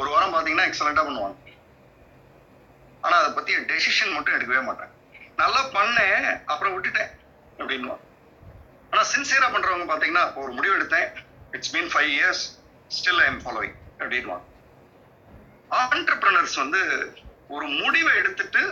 ஒரு 0.00 0.08
வாரம் 0.12 0.34
பாத்தீங்கன்னா 0.36 0.68
எக்ஸலண்டா 0.68 1.04
பண்ணுவாங்க 1.08 1.36
ஆனா 3.04 3.14
அதை 3.20 3.30
பத்தி 3.36 3.52
டெசிஷன் 3.72 4.14
மட்டும் 4.14 4.36
எடுக்கவே 4.36 4.62
மாட்டேன். 4.68 4.92
நல்லா 5.42 5.60
பண்ணேன் 5.76 6.26
அப்புறம் 6.52 6.74
விட்டுட்டேன் 6.74 7.10
அப்படின்வான் 7.58 8.02
ஆனா 8.92 9.02
சின்சியரா 9.14 9.48
பண்றவங்க 9.54 9.86
பாத்தீங்கன்னா 9.92 10.24
இப்போ 10.28 10.40
ஒரு 10.46 10.52
முடிவு 10.58 10.76
எடுத்தேன். 10.78 11.08
It's 11.56 11.72
been 11.76 11.90
five 11.94 12.10
years 12.18 12.42
still 12.98 13.20
I 13.24 13.26
am 13.32 13.42
following 13.44 13.76
அப்படின்வாங்க 14.00 14.46
ஆண்டர்பிரினர்ஸ் 15.80 16.56
வந்து 16.62 16.82
ஒரு 17.54 17.66
முடிவை 17.80 18.12
எடுத்துட்டு 18.20 18.62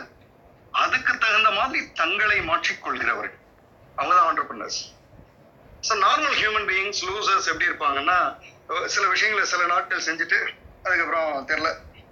அதுக்கு 0.82 1.12
தகுந்த 1.25 1.50
மாதிரி 1.58 1.80
தங்களை 2.00 2.38
மாற்றிக்கொள்கிறவர்கள். 2.49 3.35
அவங்க 3.99 4.14
தான் 4.16 4.28
entrepreneurs 4.30 4.78
so 5.88 5.92
normal 6.06 6.37
human 6.40 6.68
beings 6.70 7.00
losers 7.08 7.49
எப்படி 7.52 7.68
இருப்பாங்கன்னா 7.70 8.18
சில 8.94 9.04
விஷயங்களை 9.14 9.44
சில 9.52 9.66
நாட்கள் 9.66 10.06
செஞ்சுட்டு 10.08 10.38
அதுக்கப்புறம் 10.85 11.30
தெரில 11.50 11.68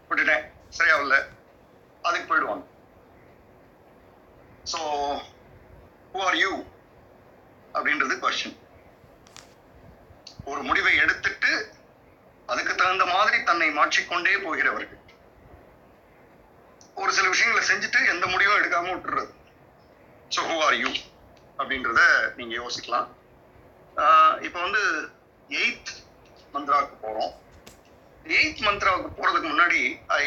விட்டுட்டேன் 0.08 0.44
சரியாகல 0.78 1.16
அதுக்கு 2.06 2.26
போயிடுவாங்க. 2.30 2.64
ஸோ 4.72 4.78
ஹூ 6.12 6.20
ஆர் 6.28 6.38
யூ 6.44 6.52
அப்படின்றது 7.74 8.14
கொஸ்டின் 8.24 8.56
ஒரு 10.46 10.62
முடிவை 10.62 10.96
எடுத்துட்டு 10.96 11.50
அதுக்கு 12.46 12.74
தகுந்த 12.74 13.04
மாதிரி 13.06 13.42
தன்னை 13.42 13.70
மாற்றிக்கொண்டே 13.70 14.36
போகிறவர்கள். 14.36 15.00
ஒரு 16.94 17.12
சில 17.12 17.28
விஷயங்களை 17.28 17.62
செஞ்சுட்டு 17.68 18.08
எந்த 18.08 18.26
முடிவும் 18.26 18.58
எடுக்காம 18.58 18.92
விட்டுறது. 18.92 19.32
ஸோ 20.34 20.40
ஹூ 20.48 20.56
ஆர் 20.58 20.74
யூ 20.74 20.90
அப்படின்றத 21.58 22.00
நீங்க 22.36 22.54
யோசிக்கலாம். 22.62 23.08
ஆஹ் 23.96 24.42
இப்போ 24.42 24.62
வந்து 24.62 24.82
எயித் 25.48 25.90
மந்த்ராவுக்கு 26.54 26.96
போறோம். 27.02 27.32
எயித் 28.24 28.62
மந்த்ராவுக்கு 28.68 29.10
போறதுக்கு 29.18 29.50
முன்னாடி 29.52 29.80
ஐ 30.06 30.26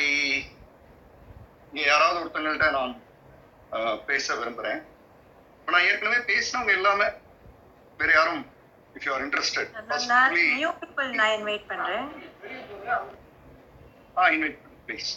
யாராவது 1.71 2.19
ஒருத்தங்கள்ட்ட 2.19 2.69
நான் 2.71 2.93
பேச 4.05 4.35
விரும்புறேன். 4.35 4.79
இப்போ 5.59 5.71
நான் 5.71 5.88
ஏற்கனவே 5.89 6.19
பேசினவங்க 6.29 6.67
எல்லாமே 6.67 7.07
வேற 7.97 8.11
யாரும் 8.13 8.45
இஃப் 8.96 9.05
யூ 9.08 9.12
ஆர் 9.15 9.24
இன்ட்ரெஸ்டட் 9.25 9.72
நான் 10.12 10.36
நியூ 10.55 10.72
பீப்புள் 10.81 11.10
நான் 11.19 11.34
இன்வைட் 11.38 11.65
பண்றேன். 11.72 12.08
ஆ 14.17 14.29
இன்வைட் 14.36 14.58
ப்ளீஸ் 14.88 15.12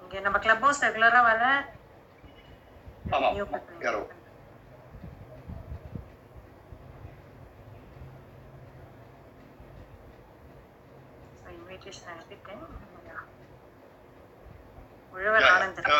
இங்க 0.00 0.20
நம்ம 0.26 0.38
கிளப் 0.44 0.64
ஹவுஸ் 0.66 0.84
ரெகுலரா 0.86 1.22
வர 1.30 1.44
ஆமா 3.08 3.28
யாரோ. 3.86 4.02
இன்விடேஷன் 11.52 12.10
அனுப்பிட்டேன் 12.12 12.64
உழவர் 15.14 15.46
ஆனந்தன் 15.50 15.90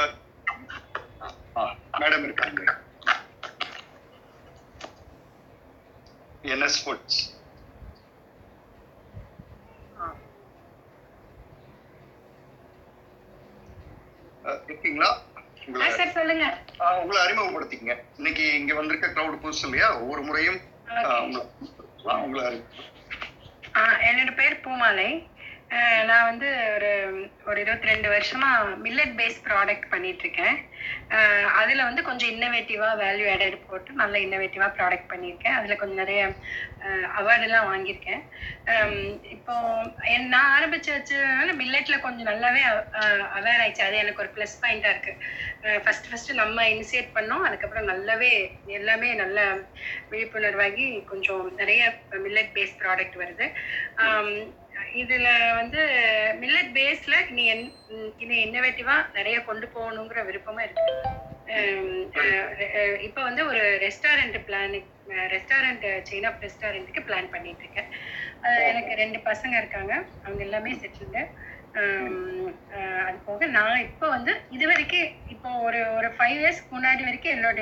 மேடம் 2.00 2.24
இருக்காங்க. 2.26 2.62
NS 6.54 6.80
foods. 6.82 7.20
இருக்கீங்களா 14.70 15.10
உங்களை 17.02 17.18
அறிமுகப்படுத்திக்கங்க. 17.24 17.94
இன்னைக்கு 18.18 18.44
இங்க 18.58 18.72
வந்திருக்க 18.78 19.06
கிரௌட் 19.14 19.40
புதுசு 19.44 19.64
இல்லையா? 19.68 19.88
ஒவ்வொரு 20.02 20.22
முறையும் 20.28 20.58
உங்களை 22.24 22.52
என்னோட 24.08 24.32
பேர் 24.40 24.62
பூமாலை. 24.64 25.08
நான் 26.08 26.28
வந்து 26.30 26.48
ஒரு 26.74 26.90
ஒரு 27.48 27.58
இருபத்தி 27.64 27.88
ரெண்டு 27.92 28.08
வருஷமா 28.14 28.50
மில்லட் 28.84 29.16
பேஸ்ட் 29.20 29.44
ப்ராடக்ட் 29.48 29.88
பண்ணிட்டு 29.94 30.24
இருக்கேன். 30.26 30.56
அதில் 31.60 31.86
வந்து 31.88 32.02
கொஞ்சம் 32.02 32.30
இன்னோவேட்டிவாக 32.32 32.94
வேல்யூ 33.02 33.26
ஆடட் 33.32 33.56
போட்டு 33.68 33.90
நல்ல 34.00 34.14
இன்னோவேட்டிவாக 34.18 34.70
ப்ராடக்ட் 34.78 35.10
பண்ணியிருக்கேன். 35.12 35.56
அதில் 35.58 35.78
கொஞ்சம் 35.80 36.00
நிறைய 36.02 36.22
அவார்டெல்லாம் 37.18 37.68
வாங்கியிருக்கேன். 37.72 38.22
இப்போ 39.36 39.54
என் 40.14 40.28
நான் 40.34 40.52
ஆரம்பிச்சு 40.56 40.90
வச்சதுனால 40.96 41.54
மில்லெட்டில் 41.60 42.04
கொஞ்சம் 42.06 42.30
நல்லாவே 42.30 42.62
அவேர் 43.38 43.62
ஆயிடுச்சு. 43.62 43.86
அது 43.88 44.02
எனக்கு 44.02 44.22
ஒரு 44.24 44.32
ப்ளஸ் 44.36 44.56
பாயிண்ட்டாக 44.64 44.94
இருக்குது 44.94 45.80
ஃபஸ்ட்டு 45.84 46.10
ஃபஸ்ட்டு 46.12 46.40
நம்ம 46.42 46.66
இனிஷியேட் 46.74 47.16
பண்ணோம். 47.18 47.46
அதுக்கப்புறம் 47.48 47.90
நல்லாவே 47.92 48.32
எல்லாமே 48.78 49.10
நல்ல 49.22 49.40
விழிப்புணர்வாகி 50.12 50.86
கொஞ்சம் 51.12 51.46
நிறைய 51.62 51.82
மில்லட் 52.26 52.54
பேஸ்ட் 52.58 52.80
ப்ராடக்ட் 52.84 53.18
வருது 53.24 53.48
இதுல 55.02 55.28
வந்து 55.54 55.80
மில்லட் 56.40 56.72
பேஸ்ல 56.76 57.14
இனி 57.30 57.44
என்- 57.54 57.72
இனி 58.18 58.36
இன்னோவேட்டிவா 58.44 58.96
நிறைய 59.14 59.42
கொண்டு 59.42 59.66
போகணுங்கிற 59.74 60.20
விருப்பமா 60.28 60.62
இருக்கு. 60.66 60.92
இப்போ 63.00 63.22
வந்து 63.22 63.46
ஒரு 63.46 63.62
restaurant 63.82 64.38
plan 64.46 64.76
restaurant 65.34 65.84
chain 66.10 66.26
of 66.26 66.40
ரெஸ்டாரண்ட்டுக்கு 66.40 67.06
பிளான் 67.08 67.30
பண்ணிட்டு 67.30 67.64
இருக்கேன். 67.64 67.90
எனக்கு 68.70 68.94
ரெண்டு 68.94 69.18
பசங்க 69.18 69.56
இருக்காங்க. 69.58 69.92
அவங்க 70.24 70.42
எல்லாமே 70.44 70.72
செட்டில்டு 70.82 71.22
அது 73.06 73.16
போக 73.24 73.46
நான் 73.46 73.80
இப்போ 73.80 74.08
வந்து 74.08 74.32
இது 74.50 74.64
வரைக்கும் 74.66 75.08
இப்போ 75.28 75.50
ஒரு 75.66 75.80
ஒரு 75.96 76.08
ஃபைவ் 76.16 76.36
இயர்ஸ்க்கு 76.36 76.74
முன்னாடி 76.76 77.02
வரைக்கும் 77.08 77.34
என்னோட 77.34 77.58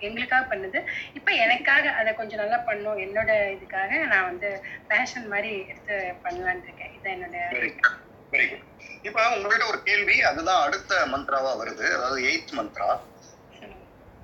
எங்களுக்காக 0.00 0.54
பண்ணது. 0.54 0.78
இப்போ 1.14 1.30
எனக்காக 1.44 1.90
அதை 2.00 2.14
கொஞ்சம் 2.14 2.40
நல்லா 2.42 2.58
பண்ணும். 2.68 2.98
என்னோட 2.98 3.30
இதுக்காக 3.56 4.06
நான் 4.12 4.28
வந்து 4.30 4.50
பேஷன் 4.88 5.28
மாதிரி 5.28 5.52
எடுத்து 5.68 5.96
பண்ணலான்னு 6.24 6.66
இருக்கேன் 7.08 7.32
இதான் 7.32 7.46
என்னோட 7.46 7.54
வெரி 7.54 7.70
குட் 7.76 7.96
வெரி 8.32 8.46
குட் 8.48 8.64
இப்போ 9.04 9.22
உங்கள்ட்ட 9.34 9.66
ஒரு 9.66 9.82
கேள்வி 9.82 10.16
அதுதான் 10.22 10.62
அடுத்த 10.62 10.94
மந்த்ராவா 11.06 11.52
வருது 11.60 11.86
அதாவது 11.96 12.20
எயித் 12.26 12.54
மந்த்ரா. 12.54 12.88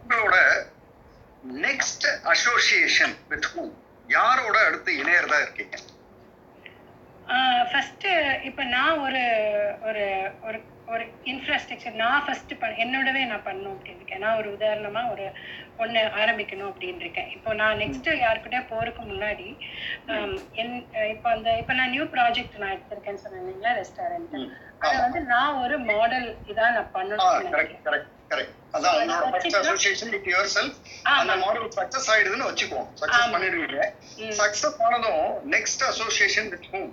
உங்களோட 0.02 0.36
நெக்ஸ்ட் 1.62 2.06
அசோசியேஷன் 2.30 3.14
வித் 3.28 3.48
ஹூ 3.52 3.62
யாரோட 4.08 4.56
அடுத்து 4.66 4.90
இணையறதா 5.02 5.38
இருக்கீங்க? 5.40 5.76
ஃபர்ஸ்ட் 7.70 8.06
இப்போ 8.44 8.62
நான் 8.72 8.98
ஒரு 8.98 9.22
ஒரு 9.82 10.04
ஒரு 10.42 10.58
ஒரு 10.88 11.04
இன்ஃப்ராஸ்ட்ரக்சர் 11.30 11.94
நான் 12.00 12.22
ஃபர்ஸ்ட் 12.24 12.52
பண் 12.60 12.78
என்னோடவே 12.84 13.20
நான் 13.30 13.44
பண்ணணும் 13.44 13.74
அப்படின்னு 13.74 14.00
இருக்கேன். 14.00 14.22
நான் 14.24 14.38
ஒரு 14.40 14.48
உதாரணமா 14.56 15.02
ஒரு 15.12 15.26
ஒன்று 15.82 16.00
ஆரம்பிக்கணும் 16.22 16.70
அப்படின்னு 16.70 17.02
இருக்கேன். 17.04 17.28
இப்போ 17.36 17.50
நான் 17.60 17.78
நெக்ஸ்ட் 17.82 18.08
யாருக்கிட்டே 18.22 18.60
போறதுக்கு 18.70 19.02
முன்னாடி 19.12 19.46
என் 20.62 20.74
இப்போ 21.14 21.30
அந்த 21.30 21.56
இப்போ 21.60 21.74
நான் 21.80 21.90
நியூ 21.90 22.06
ப்ராஜெக்ட் 22.14 22.58
நான் 22.62 22.74
எடுத்திருக்கேன்னு 22.76 23.22
சொன்னேன் 23.24 23.42
இல்லைங்களா 23.42 23.72
ரெஸ்டாரண்ட். 23.80 24.34
அதை 24.80 24.96
வந்து 25.04 25.20
நான் 25.32 25.60
ஒரு 25.62 25.78
மாடல் 25.90 26.28
இதான் 26.52 26.74
நான் 26.76 26.90
கரெக்ட் 28.30 28.58
அதான் 28.76 29.30
first 29.32 29.56
association 29.58 30.12
with 30.12 30.28
your 30.32 30.50
self 30.56 30.76
அந்த. 31.14 31.34
மாடல் 31.44 31.66
சக்சஸ் 31.78 32.10
ஆயிடுதுன்னு 32.12 32.48
வச்சுக்குவோம். 32.50 32.88
சக்சஸ். 33.00 33.32
பண்ணிடுவீங்க. 33.34 33.80
சக்சஸ் 34.42 34.78
ஆனதும் 34.86 35.24
நெக்ஸ்ட் 35.56 35.84
அசோசியேஷன் 35.90 36.50
வித் 36.54 36.68
ஹூம் 36.74 36.92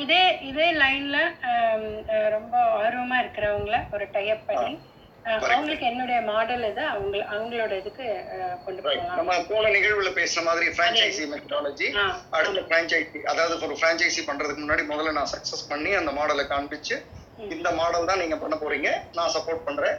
இதே 0.00 0.20
இதே 0.48 0.66
லைன்ல 0.78 1.16
ரொம்ப 2.34 2.54
ஆர்வமா 2.78 3.16
இருக்கிறவங்கள 3.22 3.78
ஒரு 3.92 4.04
டைப் 4.12 4.46
பண்ணி. 4.48 4.74
அவங்களுக்கு 5.48 5.84
என்னுடைய 5.86 6.18
மாடல் 6.26 6.64
இது 6.64 6.82
அவங்க 6.90 7.16
அவங்களோட 7.30 7.72
இதுக்கு 7.80 8.04
கொண்டு 8.64 8.80
போகலாம். 8.82 9.16
நம்ம 9.18 9.38
போன 9.48 9.70
நிகழ்வுல 9.76 10.10
பேசுற 10.18 10.42
மாதிரி 10.44 10.66
பிரான்ச்சைசி 10.76 11.24
மெத்தடாலஜி 11.32 11.88
ஆ, 11.96 12.04
அடுத்த 12.36 12.60
பிரான்ச்சைசி 12.68 13.20
அதாவது 13.32 13.54
ஒரு 13.66 13.76
பிரான்ச்சைசி 13.80 14.22
பண்றதுக்கு 14.28 14.62
முன்னாடி 14.62 14.84
முதல்ல 14.86 15.14
நான் 15.16 15.32
சக்சஸ் 15.32 15.64
பண்ணி 15.68 15.92
அந்த 16.00 16.12
மாடலை 16.18 16.44
காண்பிச்சு. 16.52 16.98
இந்த 17.50 17.70
மாடல் 17.80 18.08
தான் 18.10 18.22
நீங்க 18.22 18.36
பண்ண 18.38 18.56
போறீங்க 18.56 18.90
நான் 19.14 19.34
சப்போர்ட் 19.34 19.66
பண்றேன் 19.66 19.96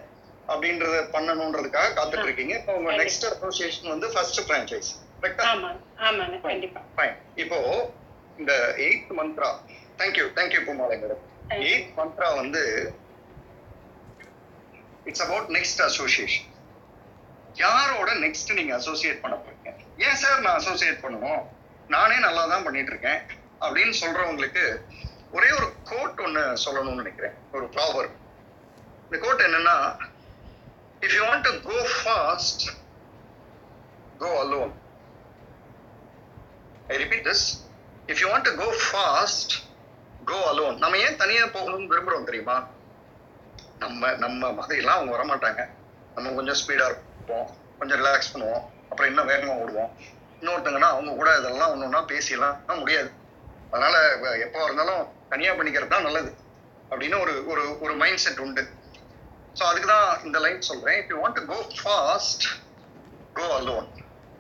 அப்படின்றத 0.48 0.98
பண்ணணுன்றதுக்காக 1.14 1.94
காத்துட்டு 1.96 2.28
இருக்கீங்க. 2.28 2.56
இப்போ 2.60 2.76
உங்க. 2.78 2.96
நெக்ஸ்ட் 3.02 3.28
அசோசியேஷன் 3.30 3.94
வந்து 3.94 4.10
ஃபர்ஸ்ட் 4.14 4.42
பிரான்ச்சைசி 4.48 4.94
கரெக்டா 5.22 5.46
ஆமா 5.52 5.70
ஆமாங்க 6.08 6.40
கண்டிப்பா. 6.46 6.82
இப்போ 7.38 7.60
இந்த 8.42 8.54
eighth 8.86 9.12
Mantra 9.20 9.50
thank you 10.00 10.26
thank you 10.38 10.62
Poomalai 10.68 10.96
madam. 11.04 11.24
Eighth 11.68 11.92
Mantra 12.00 12.30
வந்து 12.42 12.62
இட்ஸ் 15.10 15.24
அபவுட் 15.26 15.50
நெக்ஸ்ட் 15.58 15.82
அசோசியேஷன் 15.90 16.48
யாரோட 17.64 18.10
நெக்ஸ்ட் 18.24 18.56
நீங்க 18.60 18.74
அசோசியேட் 18.80 19.22
பண்ண 19.24 19.36
போறீங்க? 19.44 19.70
ஏன் 20.06 20.20
சார் 20.24 20.44
நான் 20.46 20.60
அசோசியேட் 20.62 21.04
பண்ணணும்? 21.04 21.44
நானே 21.96 22.18
நல்லா 22.28 22.44
தான் 22.54 22.66
பண்ணிட்டு 22.68 22.92
இருக்கேன் 22.94 23.22
அப்படின்னு 23.66 23.94
சொல்றவங்களுக்கு 24.02 24.66
ஒரே 25.38 25.50
ஒரு 25.60 25.68
கோட் 25.92 26.20
ஒன்னு 26.26 26.42
சொல்லணும்னு 26.66 27.02
நினைக்கிறேன். 27.04 27.38
ஒரு 27.56 27.66
ப்ராவர் 27.76 28.10
இந்த 29.06 29.18
கோட் 29.26 29.46
என்னன்னா 29.48 29.76
if 31.06 31.16
you 31.18 31.24
want 31.30 31.48
to 31.48 31.54
go 31.70 31.78
fast 31.96 32.66
go 34.24 34.30
alone 34.44 34.74
I 36.94 36.98
repeat 37.04 37.26
this 37.30 37.46
if 38.12 38.20
you 38.24 38.28
want 38.32 38.48
to 38.50 38.54
go 38.64 38.68
fast 38.84 39.54
go 40.30 40.38
alone 40.52 40.78
நம்ம 40.84 40.98
ஏன் 41.06 41.18
தனியாக 41.22 41.48
போகணும்னு 41.56 41.92
விரும்புறோம் 41.92 42.28
தெரியுமா? 42.30 42.56
நம்ம 43.84 44.12
நம்ம 44.24 44.50
மாதிரிலாம் 44.60 44.98
அவங்க 44.98 45.12
வரமாட்டாங்க. 45.16 45.62
நம்ம 46.16 46.32
கொஞ்சம் 46.38 46.60
ஸ்பீடாக 46.62 46.92
இருப்போம். 46.92 47.48
கொஞ்சம் 47.80 48.00
ரிலாக்ஸ் 48.02 48.32
பண்ணுவோம். 48.34 48.64
அப்புறம் 48.90 49.10
இன்னும் 49.12 49.30
வேகமாக 49.32 49.62
ஓடுவோம். 49.64 49.92
இன்னொருத்தங்கன்னா 50.40 50.90
அவங்க 50.96 51.12
கூட 51.20 51.30
இதெல்லாம் 51.40 51.72
ஒன்று 51.74 51.88
ஒன்றா 51.88 52.02
பேசியெல்லாம் 52.14 52.82
முடியாது. 52.82 53.10
அதனால 53.72 53.96
எப்போ 54.46 54.60
இருந்தாலும் 54.64 55.04
தனியாக 55.32 55.58
பண்ணிக்கிறது 55.58 55.94
தான் 55.96 56.08
நல்லது 56.08 56.32
அப்படின்னு 56.92 57.18
ஒரு 57.24 57.34
ஒரு 57.52 57.64
ஒரு 57.86 57.94
மைண்ட் 58.02 58.24
செட் 58.26 58.44
உண்டு. 58.46 58.64
ஸோ 59.60 59.64
அதுக்கு 59.70 59.88
தான் 59.96 60.10
இந்த 60.24 60.38
லைன் 60.40 60.68
சொல்கிறேன் 60.72 60.98
if 61.02 61.12
you 61.14 61.20
want 61.24 61.40
to 61.40 61.46
go 61.54 61.60
fast 61.80 62.46
go 63.40 63.48
alone 63.60 63.88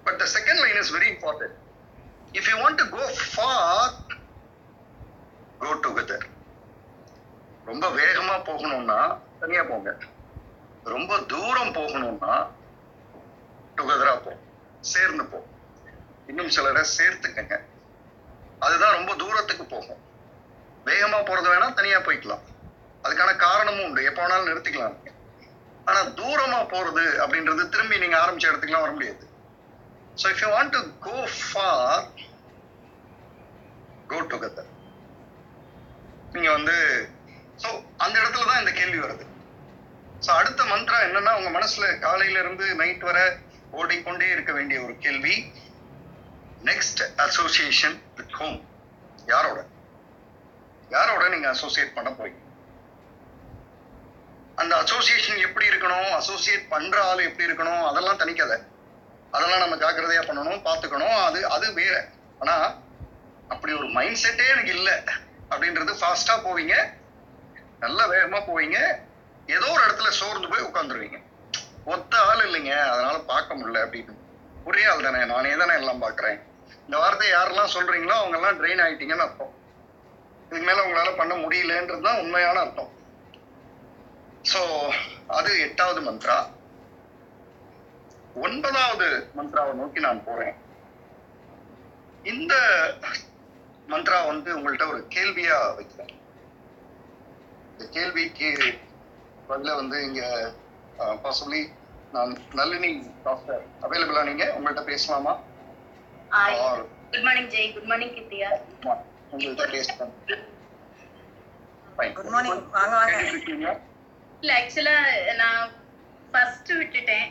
but 0.06 0.19
the 0.23 0.27
second 0.36 0.62
line 0.65 0.80
is 0.84 0.93
very 0.97 1.10
important 1.15 1.56
if 2.34 2.50
you 2.50 2.58
want 2.58 2.76
to 2.76 2.90
go 2.90 3.12
far 3.36 3.94
go 5.58 5.74
together 5.74 6.26
ரொம்ப 7.66 7.90
வேகமா 7.90 8.36
போகணும்னா 8.44 9.22
தனியா 9.40 9.63
போங்க. 9.63 9.98
ரொம்ப 10.84 11.20
தூரம் 11.20 11.74
போகணும்னா 11.74 12.52
டுகெதரா 13.78 14.24
போ. 14.24 14.40
சேர்ந்து 14.80 15.26
போ. 15.26 15.48
இன்னும் 16.28 16.50
சிலரை 16.50 16.84
சேர்த்துக்கங்க. 16.98 17.60
அதுதான் 18.60 18.94
ரொம்ப 18.94 19.16
தூரத்துக்கு 19.16 19.66
போகும். 19.66 20.02
வேகமா 20.86 21.20
போறது 21.26 21.50
வேணா 21.54 21.74
தனியா 21.74 22.00
போய்க்கலாம். 22.00 22.42
அதுக்கான 23.04 23.36
காரணமும் 23.38 23.84
உண்டு. 23.84 24.04
எப்போ 24.04 24.28
வேணாலும் 24.28 24.50
நிறுத்திக்கலாம். 24.50 24.98
ஆனா 25.86 26.02
தூரமா 26.02 26.60
போறது 26.66 27.04
அப்படின்றது 27.26 27.70
திரும்பி 27.70 27.98
நீங்க 27.98 28.18
ஆரம்பிச்ச 28.18 28.52
இடத்துக்குலாம் 28.52 28.80
வர 28.80 28.92
முடியாது. 28.92 29.30
So 30.21 30.25
if 30.34 30.41
you 30.43 30.49
want 30.56 30.73
to 30.77 30.82
go 31.08 31.15
far 31.41 32.03
go 34.12 34.19
together 34.34 34.71
நீங்க 36.34 36.49
வந்து 36.58 36.75
ஸோ 37.63 37.69
அந்த 38.03 38.15
இடத்துல 38.21 38.47
தான் 38.49 38.62
இந்த 38.62 38.71
கேள்வி 38.80 38.99
வருது. 39.03 39.25
ஸோ 40.25 40.30
அடுத்த 40.39 40.62
மந்த்ரா 40.71 40.97
என்னன்னா 41.08 41.32
உங்க 41.39 41.49
மனசுல 41.58 41.86
காலையில 42.06 42.39
இருந்து 42.43 42.65
நைட் 42.82 43.06
வரை 43.10 43.25
ஓடிக்கொண்டே 43.80 44.27
இருக்க 44.36 44.51
வேண்டிய 44.58 44.77
ஒரு 44.86 44.93
கேள்வி. 45.06 45.36
நெக்ஸ்ட் 46.69 47.01
அசோசியேஷன் 47.25 47.97
வித் 48.17 48.36
ஹோம் 48.39 48.58
யாரோட? 49.34 49.60
யாரோட 50.95 51.23
நீங்க 51.34 51.47
அசோசியேட் 51.56 51.95
பண்ண 51.97 52.10
போறீங்க? 52.10 52.39
அந்த 54.62 54.73
அசோசியேஷன் 54.84 55.43
எப்படி 55.47 55.65
இருக்கணும்? 55.71 56.10
அசோசியேட் 56.19 56.65
பண்ற 56.73 56.97
ஆள் 57.10 57.27
எப்படி 57.30 57.47
இருக்கணும்? 57.49 57.84
அதெல்லாம் 57.89 58.21
தனிக்கதை 58.23 58.58
அதெல்லாம் 59.32 59.63
நம்ம 59.63 59.76
ஜாக்கிரதையா 59.76 60.22
பண்ணணும் 60.28 60.66
பார்த்துக்கணும். 60.68 61.18
அது 61.28 61.40
அது 61.48 61.74
வேற. 61.74 61.96
ஆனா 62.40 62.56
அப்படி 63.48 63.74
ஒரு 63.74 63.88
மைண்ட் 63.88 64.22
செட்டே 64.24 64.46
எனக்கு 64.48 64.74
இல்லை. 64.74 64.96
அப்படின்றது 65.52 65.94
ஃபாஸ்டா 66.02 66.36
போவீங்க. 66.46 66.76
நல்ல 67.80 68.00
வேகமா 68.08 68.40
போவீங்க. 68.50 68.78
ஏதோ 69.46 69.68
ஒரு 69.74 69.82
இடத்துல 69.88 70.10
சோர்ந்து 70.10 70.48
போய் 70.48 70.68
உட்காந்துருவீங்க 70.70 71.20
ஒத்த 71.86 72.13
ஆள் 72.20 72.46
இல்லைங்க. 72.48 72.74
அதனால 72.94 73.18
பார்க்க 73.32 73.56
முடியல 73.56 73.84
அப்படின்னு. 73.86 74.13
ஒரே 74.66 74.86
ஆள் 74.86 75.06
தானே. 75.08 75.26
நானே 75.26 75.52
தானே 75.56 75.74
எல்லாம் 75.74 76.02
பார்க்குறேன். 76.02 76.40
இந்த 76.86 76.98
வார்த்தை 76.98 77.28
யாரெல்லாம் 77.30 77.74
சொல்றீங்களோ 77.76 78.16
அவங்க 78.22 78.38
எல்லாம் 78.38 78.60
ட்ரெயின் 78.60 78.82
ஆயிட்டீங்கன்னு 78.86 79.26
அர்த்தம். 79.26 79.54
இதுக்கு 80.50 80.68
மேல 80.68 80.84
உங்களால 80.86 81.16
பண்ண 81.16 81.34
முடியலன்றது 81.36 82.02
தான் 82.02 82.20
உண்மையான 82.24 82.60
அர்த்தம். 82.60 82.92
ஸோ 84.52 84.60
அது 85.28 85.50
எட்டாவது 85.68 86.02
மந்த்ரா. 86.02 86.38
ஒன்பதாவது 88.45 89.08
மந்த்ராவை 89.38 89.73
நோக்கி 89.80 90.00
நான் 90.06 90.26
போறேன். 90.28 90.56
இந்த 92.32 92.54
மந்த்ரா 93.91 94.19
வந்து 94.32 94.50
உங்கள்ட்ட 94.58 94.86
ஒரு 94.93 95.00
கேள்வியா 95.15 95.58
வைக்கிறேன். 95.78 96.13
இந்த 97.71 97.86
கேள்விக்கு 97.95 98.50
பதில 99.50 99.76
வந்து 99.82 99.97
இங்க 100.08 100.21
பாசிபிளி 101.23 101.62
நான் 102.15 102.34
நளினி 102.60 102.91
டாக்டர் 103.28 103.63
அவைலபிளா 103.86 104.23
நீங்க? 104.30 104.45
உங்கள்ட்ட 104.58 104.84
பேசலாமா? 104.91 105.34
Good 107.12 107.26
morning 107.28 107.50
Jai 107.56 107.73
good 107.76 107.89
morning 107.91 108.15
Kithiya 108.19 108.50
உங்கள்ட்ட 109.34 109.65
பேசலாம். 109.76 110.13
Fine. 111.97 112.13
குட் 112.17 112.32
மார்னிங் 112.36 112.63
வாங்க 112.78 112.93
வாங்க? 113.00 113.17
இல்ல 114.41 114.52
ஆக்சுவலா 114.60 114.95
நான் 115.41 115.62
ஃபர்ஸ்ட் 116.32 116.71
விட்டுட்டேன். 116.80 117.28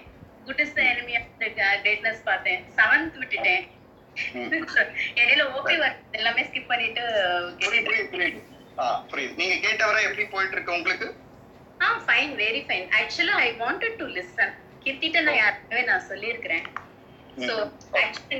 Good 0.46 0.62
is 0.64 0.74
the 0.76 0.82
enemy 0.92 1.14
of 1.20 1.30
the 1.40 1.46
greatness 1.80 2.22
பார்த்தேன். 2.24 2.62
செவன்த் 2.78 3.18
விட்டுட்டேன். 3.22 3.64
இடையில 5.20 5.42
ஓகே 5.56 5.74
வருது. 5.80 6.02
எல்லாமே 6.18 6.42
ஸ்கிப் 6.48 6.70
பண்ணிட்டு 6.70 7.02
புரியுது, 7.62 7.86
புரியுது, 7.88 8.10
புரியுது. 8.12 8.38
ஆ, 8.80 8.84
புரியுது. 9.10 9.34
நீங்க 9.40 9.56
கேட்டவரை 9.64 10.00
எப்படி 10.06 10.24
போயிட்டு 10.34 10.56
இருக்கு 10.56 10.76
உங்களுக்கு? 10.76 11.08
ஆ 11.80 11.88
ஃபைன் 12.04 12.32
வெரி 12.42 12.60
ஃபைன் 12.68 12.86
ஆக்சுவலா 12.98 13.36
ஐ 13.42 13.50
வாண்டட் 13.62 13.98
டு 14.00 14.06
லிசன் 14.16 14.54
கித்திட்ட 14.84 15.20
நான் 15.26 15.40
யாருக்கவே 15.40 15.82
நான் 15.90 16.06
சொல்லியிருக்கிறேன். 16.10 16.64
ஸோ 17.46 17.54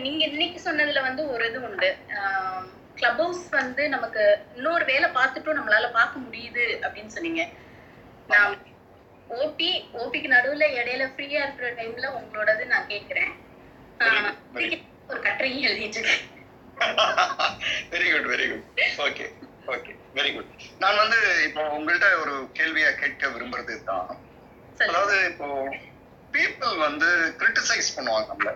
நீங்க 0.05 0.23
இன்னைக்கு 0.31 0.59
சொன்னதுல 0.67 1.01
வந்து 1.09 1.23
ஒரு 1.33 1.45
இது 1.51 1.61
உண்டு. 1.69 1.89
கிளப் 3.01 3.21
ஹவுஸ் 3.23 3.45
வந்து 3.57 3.83
நமக்கு 3.89 4.23
இன்னொரு 4.57 4.85
வேலை 4.93 5.09
பார்த்துட்டும் 5.17 5.59
நம்மளால 5.59 5.89
பார்க்க 5.99 6.25
முடியுது 6.27 6.65
அப்படின்னு 6.85 7.15
சொன்னீங்க. 7.17 7.43
நான் 8.29 8.55
ஓபி 9.31 9.69
ஓபிக்கு 10.01 10.29
நடுவுல 10.29 10.65
இடையில 10.79 11.05
ஃப்ரீயா 11.13 11.41
இருக்கிற 11.43 11.69
டைம்ல 11.75 12.07
உங்களோடது 12.19 12.65
நான் 12.67 12.89
good. 14.55 14.75
ஒரு 15.09 15.21
கட்டுரையும் 15.23 15.67
எழுதிட்டு 15.67 16.01
very 17.93 18.09
good 18.13 18.29
very 18.33 18.47
good 18.51 18.65
okay 19.05 19.27
okay 19.67 19.93
very 20.15 20.31
good 20.35 20.51
நான் 20.79 21.01
வந்து 21.03 21.19
இப்போ 21.47 21.63
உங்கள்ட்ட 21.77 22.09
ஒரு 22.23 22.35
கேள்வியா 22.53 22.91
கேட்க 22.95 23.29
விரும்புறது 23.29 23.77
தான் 23.85 24.09
அதாவது 24.87 25.17
இப்போ 25.31 25.47
பீப்புள் 26.35 26.75
வந்து 26.79 27.09
கிரிட்டிசைஸ் 27.41 27.95
பண்ணுவாங்க 27.97 28.29
நம்மள. 28.33 28.51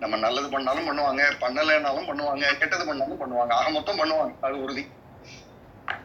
நம்ம 0.00 0.16
நல்லது 0.16 0.48
பண்ணாலும் 0.48 0.88
பண்ணுவாங்க 0.88 1.22
பண்ணலைன்னாலும் 1.40 2.08
பண்ணுவாங்க 2.10 2.44
கெட்டது 2.60 2.84
பண்ணாலும் 2.84 3.20
பண்ணுவாங்க 3.22 3.52
ஆக 3.54 3.70
மொத்தம் 3.70 4.00
பண்ணுவாங்க. 4.00 4.34
அது 4.40 4.62
உறுதி. 4.62 4.84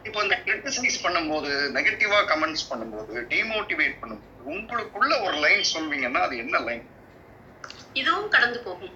இப்போ 0.06 0.18
இந்த 0.24 0.36
கிரிட்டிசைஸ் 0.46 0.98
பண்ணும்போது 1.04 1.50
நெகட்டிவா 1.76 2.18
கமெண்ட்ஸ் 2.32 2.66
பண்ணும்போது 2.70 3.14
டிமோட்டிவேட் 3.32 3.96
பண்ணும்போது 4.02 4.34
உங்களுக்குள்ள 4.54 5.12
ஒரு 5.26 5.36
லைன் 5.44 5.64
சொல்வீங்கன்னா 5.74 6.20
அது 6.26 6.36
என்ன 6.44 6.58
லைன் 6.68 6.84
இதுவும் 8.00 8.28
கடந்து 8.34 8.58
போகும். 8.66 8.94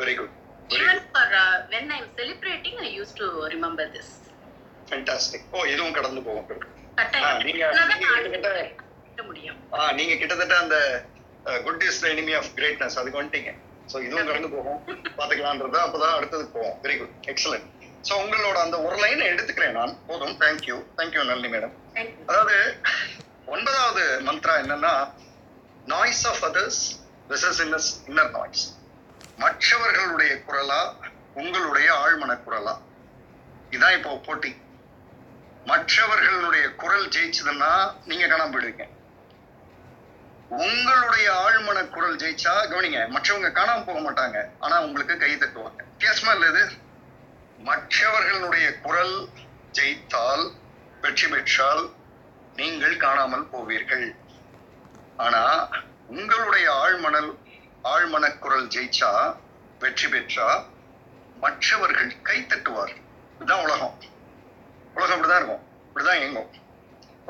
Very 0.00 0.14
good 0.18 0.34
even 0.78 1.02
for 1.12 1.32
when 1.72 1.90
I 1.94 1.98
am 2.02 2.10
celebrating 2.20 2.80
I 2.86 2.90
use 2.98 3.14
to 3.20 3.26
remember 3.54 3.90
this 3.96 4.12
fantastic 4.90 5.46
oh 5.56 5.64
இதுவும் 5.72 5.96
கடந்து 5.98 6.22
போகும். 6.28 6.46
நீங்க 9.96 10.14
கிட்டத்தட்ட 10.20 10.54
அந்த 10.64 10.76
good 11.66 11.84
is 11.88 12.00
enemy 12.12 12.32
of 12.38 12.50
greatness 12.58 12.98
அதுக்கு 13.00 13.20
வந்துட்டீங்க. 13.20 13.52
ஸோ 13.92 13.96
இதுவும் 14.06 14.30
கடந்து 14.30 14.50
போகும். 14.56 14.80
பாத்துக்கலான்றது 15.18 15.78
அப்பதான் 15.86 16.16
அடுத்ததுக்கு 16.18 16.56
போவோம். 16.58 16.76
வெரி 16.86 16.96
குட் 17.00 17.14
எக்ஸலன்ட் 17.32 17.68
ஸோ 18.04 18.12
உங்களோட 18.22 18.58
அந்த 18.64 18.76
ஒரு 18.80 18.96
லைனை 19.02 19.24
எடுத்துக்கிறேன் 19.32 19.72
நான். 19.72 19.94
போதும். 20.06 20.34
Thank you 20.40 20.76
thank you 20.98 21.22
Nalini 21.24 21.48
madam 21.48 21.74
Thank 21.94 22.10
you. 22.10 22.24
அதாவது 22.28 22.56
ஒன்பதாவது 23.46 24.02
மந்த்ரா 24.26 24.54
என்னன்னா 24.62 24.92
noise 25.86 26.24
of 26.26 26.42
others 26.44 26.82
versus 27.30 27.60
inner 27.64 27.90
inner 28.08 28.30
noise 28.30 28.64
மற்றவர்களுடைய 29.38 30.32
குரலா 30.46 30.80
உங்களுடைய 31.34 31.88
ஆழ்மன 32.02 32.32
குரலா? 32.46 32.74
இதான் 33.72 33.96
இப்போ 33.98 34.12
போட்டி. 34.26 34.50
மற்றவர்களுடைய 35.66 36.64
குரல் 36.74 37.06
ஜெயிச்சதுன்னா 37.08 37.70
நீங்க 38.04 38.24
காணாம 38.26 38.50
போயிடுவீங்க. 38.52 38.86
உங்களுடைய 40.60 41.26
ஆழ்மன 41.42 41.78
குரல் 41.88 42.20
ஜெயிச்சா 42.22 42.54
கவனிங்க 42.70 43.00
மற்றவங்க 43.14 43.50
காணாம 43.50 43.84
போக 43.84 44.00
மாட்டாங்க. 44.00 44.38
ஆனா 44.58 44.76
உங்களுக்கு 44.80 45.16
கை 45.16 45.32
தட்டுவாங்க. 45.36 45.80
வித்தியாசமா 45.90 46.32
இல்ல 46.32 46.48
இது? 46.48 46.62
மற்றவர்களுடைய 47.68 48.66
குரல் 48.84 49.16
ஜெயித்தால் 49.78 50.44
வெற்றி 51.02 51.26
பெற்றால் 51.32 51.82
நீங்கள் 52.58 52.96
காணாமல் 53.04 53.46
போவீர்கள். 53.52 54.06
ஆனா 55.24 55.42
உங்களுடைய 56.06 56.66
ஆழ்மணல் 56.82 57.30
ஆழ்மன 57.92 58.24
குரல் 58.44 58.66
ஜெயிச்சா 58.74 59.10
வெற்றி 59.82 60.08
பெற்றா 60.12 60.48
மற்றவர்கள் 61.44 62.10
கைதட்டுவார் 62.28 62.94
இதுதான் 63.34 63.64
உலகம். 63.66 63.94
உலகம் 64.96 65.16
இப்படிதான் 65.18 65.40
இருக்கும். 65.42 65.64
இப்படிதான் 65.88 66.20
இயங்கும். 66.20 66.50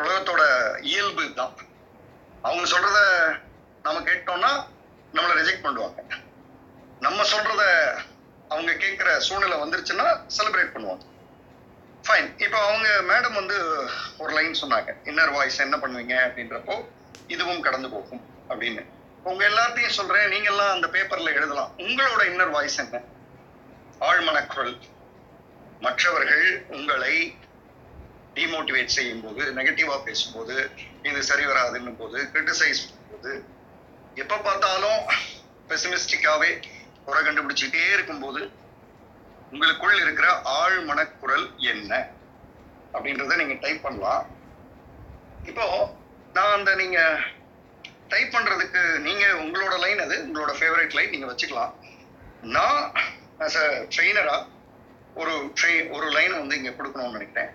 உலகத்தோட 0.00 0.42
இயல்பு 0.90 1.24
தான் 1.40 1.54
அவங்க 2.46 2.64
சொல்றத 2.74 3.00
நம்ம 3.82 4.00
கேட்டோம்னா 4.08 4.52
நம்மளை 5.14 5.34
ரிஜெக்ட் 5.40 5.66
பண்ணுவாங்க. 5.66 6.00
நம்ம 7.06 7.20
சொல்றத 7.32 7.62
அவங்க 8.52 8.72
கேட்குற 8.72 9.10
சூழ்நிலை 9.26 9.56
வந்துருச்சுன்னா 9.62 10.06
செலிப்ரேட் 10.36 10.74
பண்ணுவாங்க 10.74 11.04
ஃபைன் 12.06 12.28
இப்போ 12.44 12.58
அவங்க 12.66 12.88
மேடம் 13.10 13.38
வந்து 13.40 13.56
ஒரு 14.18 14.32
லைன் 14.36 14.60
சொன்னாங்க. 14.62 14.90
இன்னர் 15.04 15.32
வாய்ஸ் 15.36 15.58
என்ன 15.64 15.76
பண்ணுவீங்க 15.76 16.14
அப்படின்றப்போ 16.26 16.76
இதுவும் 17.34 17.60
கடந்து 17.60 17.88
போகும் 17.88 18.22
அப்படின்னு. 18.48 18.82
உங்க 19.22 19.42
எல்லார்ட்டையும் 19.48 19.96
சொல்றேன் 19.98 20.30
நீங்கெல்லாம் 20.34 20.72
அந்த 20.76 20.86
பேப்பர்ல 20.94 21.34
எழுதலாம். 21.38 21.72
உங்களோட 21.86 22.22
இன்னர் 22.30 22.54
வாய்ஸ் 22.56 22.78
என்ன? 22.78 23.00
ஆழ்மனக்குரல். 24.08 24.74
மற்றவர்கள் 25.80 26.46
உங்களை 26.76 27.14
டிமோட்டிவேட் 28.34 28.96
செய்யும் 28.96 29.22
போது 29.22 29.42
நெகட்டிவா 29.58 29.94
பேசும்போது 30.08 30.56
இது 31.02 31.20
சரி 31.30 31.44
வராதுன்னும் 31.44 32.00
போது 32.02 32.18
கிரிட்டிசைஸ் 32.32 32.82
போது 33.10 33.32
எப்ப 34.14 34.38
பார்த்தாலும் 34.48 35.00
பெசிமிஸ்டிக்காவே 35.70 36.50
குறை 37.06 37.20
கண்டுபிடிச்சிட்டே 37.26 37.84
இருக்கும்போது 37.96 38.40
உங்களுக்குள் 39.52 40.02
இருக்கிற 40.04 40.26
ஆழ்மனக்குரல் 40.58 41.46
என்ன? 41.72 41.92
அப்படின்றத 42.94 43.36
நீங்க 43.40 43.56
டைப் 43.64 43.84
பண்ணலாம். 43.86 44.24
இப்போ 45.50 45.66
நான் 46.36 46.56
அந்த 46.56 46.70
நீங்க 46.82 46.98
டைப் 48.12 48.34
பண்றதுக்கு 48.34 48.82
நீங்க 49.06 49.24
உங்களோட 49.44 49.74
லைன் 49.84 50.00
அது 50.04 50.16
உங்களோட 50.26 50.52
ஃபேவரட் 50.58 50.96
லைன் 50.98 51.14
நீங்க 51.14 51.28
வச்சுக்கலாம். 51.30 51.72
நான் 52.56 52.80
ஆஸ் 53.46 53.58
அ 53.64 53.66
ட்ரெயினரா 53.94 54.36
ஒரு 55.20 55.32
ட்ரெய் 55.58 55.80
ஒரு 55.96 56.06
லைன் 56.16 56.34
வந்து 56.40 56.58
இங்க 56.60 56.72
கொடுக்கணும்னு 56.78 57.16
நினைக்கிறேன். 57.18 57.50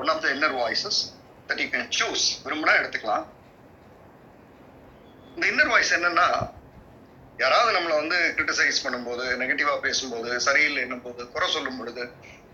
One 0.00 0.10
of 0.12 0.22
the 0.24 0.28
inner 0.36 0.56
voices 0.62 1.00
that 1.48 1.62
you 1.62 1.68
can 1.74 1.88
choose 1.98 2.26
விரும்பினா 2.44 2.74
எடுத்துக்கலாம். 2.80 3.24
இந்த 5.34 5.44
இன்னர் 5.52 5.72
வாய்ஸ் 5.74 5.94
என்னன்னா 5.98 6.26
யாராவது 7.38 7.78
நம்மளை 7.78 7.96
வந்து 7.96 8.34
கிரிட்டிசைஸ் 8.36 8.84
பண்ணும்போது 8.86 9.36
நெகட்டிவா 9.36 9.80
பேசும்போது 9.80 10.40
சரியில்லை 10.40 10.82
என்னும் 10.82 11.02
போது 11.02 11.30
குறை 11.30 11.48
சொல்லும் 11.50 11.76
பொழுது 11.76 12.02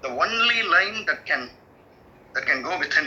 the 0.00 0.08
only 0.08 0.62
line 0.68 1.04
that 1.04 1.24
can 1.24 1.46
that 2.34 2.44
can 2.44 2.62
go 2.62 2.76
with 2.76 2.98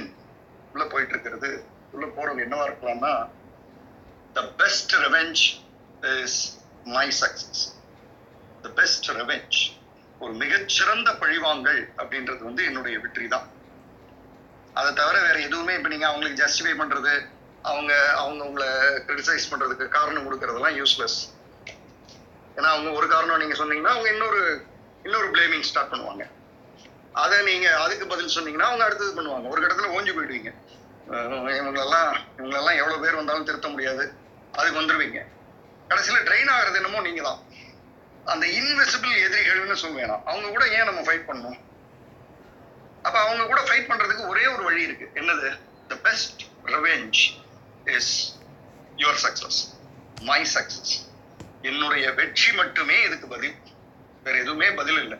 உள்ள 0.73 0.85
போயிட்டு 0.85 1.13
இருக்கிறது 1.13 1.49
உள்ள 1.91 2.05
போறது 2.07 2.43
என்னவா 2.45 2.65
இருக்கலாம்னா 2.67 3.13
the 4.33 4.41
best 4.55 4.95
revenge 4.95 5.41
is 6.23 6.39
my 6.85 7.07
success 7.21 7.63
the 8.63 8.69
best 8.69 9.09
revenge 9.11 9.59
ஒரு 10.21 10.33
மிகச்சிறந்த 10.33 11.13
பழிவாங்கல் 11.13 11.81
அப்படின்றது 11.97 12.39
வந்து 12.39 12.65
என்னுடைய 12.65 12.99
வெற்றி 12.99 13.27
தான். 13.27 13.47
அதை 14.73 14.93
தவிர 14.93 15.21
வேற 15.21 15.39
எதுவுமே 15.39 15.75
இப்போ 15.75 15.89
நீங்கள் 15.89 16.09
அவங்களுக்கு 16.09 16.43
ஜஸ்டிஃபை 16.43 16.73
பண்ணுறது 16.77 17.13
அவங்க 17.61 18.11
அவங்க 18.11 18.43
உங்களை 18.45 18.67
கிரிட்டிசைஸ் 19.07 19.49
பண்ணுறதுக்கு 19.51 19.87
காரணம் 19.87 20.25
கொடுக்கறதெல்லாம் 20.27 20.77
யூஸ்லெஸ் 20.77 21.17
ஏன்னா 22.61 22.71
அவங்க 22.73 22.89
ஒரு 22.97 23.07
காரணம் 23.11 23.39
நீங்க 23.41 23.55
சொன்னீங்கன்னா 23.59 23.91
அவங்க 23.93 24.09
இன்னொரு 24.15 24.41
இன்னொரு 25.05 25.27
பிளேமிங் 25.35 25.63
ஸ்டார்ட் 25.67 25.91
பண்ணுவாங்க. 25.91 26.23
அதை 27.21 27.37
நீங்க 27.47 27.67
அதுக்கு 27.83 28.05
பதில் 28.11 28.33
சொன்னீங்கன்னா 28.35 28.67
அவங்க 28.69 28.83
அடுத்தது 28.87 29.11
பண்ணுவாங்க. 29.17 29.47
ஒரு 29.53 29.61
கட்டத்துல 29.61 29.93
ஓஞ்சு 29.95 30.11
போயிடுவீங்க. 30.17 30.51
இவங்களெல்லாம் 31.59 32.11
இவங்களெல்லாம் 32.37 32.77
எவ்வளவு 32.81 33.01
பேர் 33.03 33.19
வந்தாலும் 33.19 33.47
திருத்த 33.49 33.67
முடியாது. 33.73 34.03
அதுக்கு 34.57 34.79
வந்துருவீங்க. 34.81 35.19
கடைசியில 35.89 36.21
ட்ரெயின் 36.29 36.53
ஆகிறது 36.55 36.79
என்னமோ 36.81 37.01
நீங்க 37.07 37.21
தான் 37.29 37.41
அந்த 38.33 38.45
இன்விசிபிள் 38.59 39.15
எதிரிகள்னு 39.25 39.81
சொல்லுவேன் 39.83 40.15
அவங்க 40.31 40.47
கூட 40.55 40.63
ஏன் 40.77 40.87
நம்ம 40.89 41.03
ஃபைட் 41.07 41.27
பண்ணணும்? 41.29 41.59
அப்ப 43.07 43.17
அவங்க 43.25 43.43
கூட 43.51 43.61
ஃபைட் 43.67 43.91
பண்றதுக்கு 43.91 44.31
ஒரே 44.33 44.47
ஒரு 44.55 44.63
வழி 44.69 44.81
இருக்கு. 44.87 45.07
என்னது? 45.21 45.49
The 45.93 45.95
best 46.09 46.43
revenge 46.75 47.21
is 47.97 48.13
your 49.03 49.21
success 49.27 49.61
my 50.29 50.41
success 50.57 50.93
என்னுடைய 51.69 52.05
வெற்றி 52.19 52.51
மட்டுமே 52.59 52.97
இதுக்கு 53.07 53.27
பதில். 53.33 53.57
வேற 54.25 54.35
எதுவுமே 54.43 54.67
பதில் 54.79 54.99
இல்லை. 55.03 55.17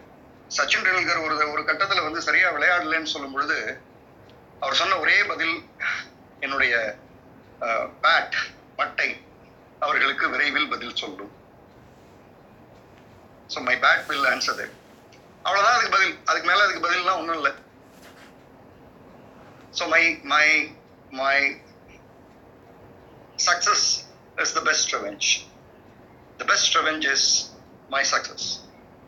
சச்சின் 0.56 0.86
டெண்டுல்கர் 0.86 1.24
ஒரு 1.26 1.36
ஒரு 1.54 1.62
கட்டத்துல 1.70 2.04
வந்து 2.08 2.22
சரியா 2.28 2.48
விளையாடலன்னு 2.56 3.14
சொல்லும் 3.14 3.36
பொழுது 3.36 3.58
அவர் 4.64 4.80
சொன்ன 4.82 4.98
ஒரே 5.04 5.18
பதில் 5.32 5.56
என்னுடைய 6.46 6.74
பேட் 8.04 8.38
பட்டை 8.80 9.10
அவர்களுக்கு 9.86 10.26
விரைவில் 10.34 10.72
பதில் 10.74 11.00
சொல்லும். 11.02 11.32
So 13.54 13.60
my 13.68 13.76
bat 13.86 14.06
will 14.10 14.28
answer 14.34 14.58
that 14.60 14.76
அவ்வளோதான் 15.46 15.76
அதுக்கு 15.78 15.96
பதில். 15.98 16.16
அதுக்கு 16.30 16.50
மேலே 16.50 16.64
அதுக்கு 16.66 16.86
பதில்லாம் 16.86 17.20
ஒன்றும் 17.22 17.40
இல்லை. 17.40 17.54
So 19.78 19.84
my 19.94 20.04
my 20.34 20.48
my 21.22 21.38
success 23.48 23.88
is 24.44 24.56
the 24.58 24.62
best 24.70 24.94
revenge 24.98 25.30
the 26.42 26.46
best 26.52 26.76
revenge 26.78 27.06
is 27.12 27.28
my 27.94 28.04
success 28.12 28.46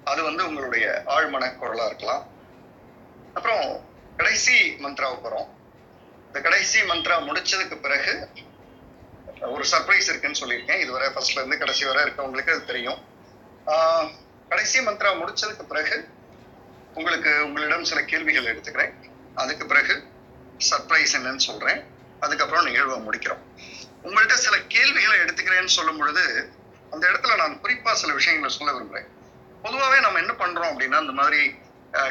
அது 0.09 0.21
வந்து 0.23 0.41
உங்களுடைய 0.47 0.85
ஆழ்மன 1.15 1.43
குரலாக 1.59 1.89
இருக்கலாம். 1.89 2.23
அப்புறம் 3.37 3.65
கடைசி 4.17 4.55
மந்த்ராவுக்கு 4.83 5.27
வரோம் 5.27 5.49
இந்த 6.27 6.39
கடைசி 6.47 6.79
மந்த்ரா 6.81 7.15
முடிச்சதுக்கு 7.29 7.75
பிறகு 7.85 8.13
ஒரு 9.53 9.63
சர்ப்ரைஸ் 9.71 10.09
இருக்குன்னு 10.11 10.41
சொல்லியிருக்கேன். 10.41 10.81
இதுவரை 10.85 11.07
ஃபர்ஸ்ட்ல 11.13 11.39
இருந்து 11.41 11.57
கடைசி 11.57 11.83
வரை 11.89 12.01
இருக்கவங்களுக்கு 12.03 12.53
அது 12.55 12.63
தெரியும். 12.71 12.99
கடைசி 14.51 14.79
மந்த்ரா 14.87 15.11
முடிச்சதுக்கு 15.21 15.65
பிறகு 15.73 15.97
உங்களுக்கு 16.93 17.31
உங்களிடம் 17.45 17.89
சில 17.91 18.01
கேள்விகள் 18.11 18.49
எடுத்துக்கிறேன். 18.53 18.95
அதுக்கு 19.43 19.65
பிறகு 19.71 19.95
சர்ப்ரைஸ் 20.71 21.15
என்னன்னு 21.19 21.47
சொல்றேன். 21.49 21.81
அதுக்கப்புறம் 22.19 22.67
நிகழ்வை 22.69 22.97
முடிக்கிறோம். 23.07 23.45
உங்கள்கிட்ட 24.03 24.37
சில 24.47 24.57
கேள்விகளை 24.75 25.17
எடுத்துக்கிறேன்னு 25.23 25.77
சொல்லும் 25.77 25.97
பொழுது 25.97 26.25
அந்த 26.93 27.03
இடத்துல 27.11 27.35
நான் 27.41 27.59
குறிப்பாக 27.63 27.95
சில 28.01 28.13
விஷயங்களை 28.19 28.49
சொல்ல 28.55 28.71
விரும்புகிறேன் 28.73 29.09
பொதுவாகவே 29.63 29.99
நம்ம 30.05 30.19
என்ன 30.23 30.33
பண்ணுறோம் 30.41 30.71
அப்படின்னா 30.71 30.99
இந்த 31.05 31.15
மாதிரி 31.21 31.41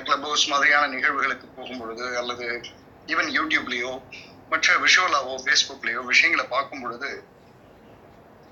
கிளப் 0.06 0.26
ஹவுஸ் 0.28 0.46
மாதிரியான 0.52 0.90
நிகழ்வுகளுக்கு 0.94 1.46
போகும்பொழுது 1.56 2.06
அல்லது 2.20 2.46
ஈவன் 3.12 3.30
யூடியூப்லேயோ 3.38 3.92
மற்ற 4.52 4.74
விஷுவலாவோ 4.84 5.34
ஃபேஸ்புக்லேயோ 5.44 6.00
விஷயங்களை 6.12 6.46
பார்க்கும் 6.54 6.82
பொழுது 6.82 7.10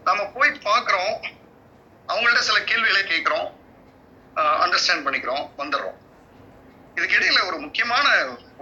நம்ம 0.09 0.23
போய் 0.37 0.53
பார்க்குறோம் 0.69 1.15
அவங்கள்ட்ட 2.11 2.43
சில 2.51 2.61
கேள்விகளை 2.71 3.03
கேட்குறோம் 3.13 3.49
அண்டர்ஸ்டாண்ட் 4.65 5.05
பண்ணிக்கிறோம் 5.07 5.45
வந்துடுறோம். 5.61 5.99
இதுக்கிடையில் 6.99 7.47
ஒரு 7.49 7.59
முக்கியமான 7.65 8.07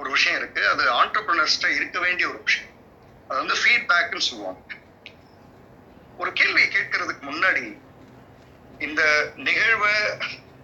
ஒரு 0.01 0.09
விஷயம் 0.17 0.39
இருக்குது 0.41 0.69
அது 0.73 0.85
ஆண்டர்பிரினர்ஸ்ட 1.01 1.69
இருக்க 1.77 1.99
வேண்டிய 2.05 2.27
ஒரு 2.33 2.41
விஷயம். 2.47 2.73
அது 3.29 3.39
வந்து 3.43 3.57
ஃபீட்பேக்குன்னு 3.61 4.29
சொல்லுவாங்க. 4.31 4.61
ஒரு 6.23 6.31
கேள்வியை 6.39 6.69
கேட்கறதுக்கு 6.71 7.25
முன்னாடி 7.31 7.65
இந்த 8.87 9.03
நிகழ்வை 9.47 9.95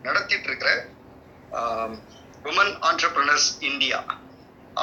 நடத்திட்டு 0.06 0.48
இருக்கிற 0.48 0.70
உமன் 2.50 2.72
ஆண்டர்பிரினர்ஸ் 2.88 3.48
இந்தியா 3.68 3.98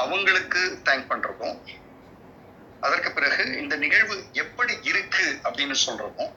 அவங்களுக்கு 0.02 0.62
தேங்க் 0.86 1.10
பண்றோம். 1.12 1.58
அதற்கு 2.86 3.10
பிறகு 3.18 3.44
இந்த 3.62 3.76
நிகழ்வு 3.84 4.16
எப்படி 4.44 4.74
இருக்கு 4.92 5.26
அப்படின்னு 5.48 5.76
சொல்றோம். 5.86 6.32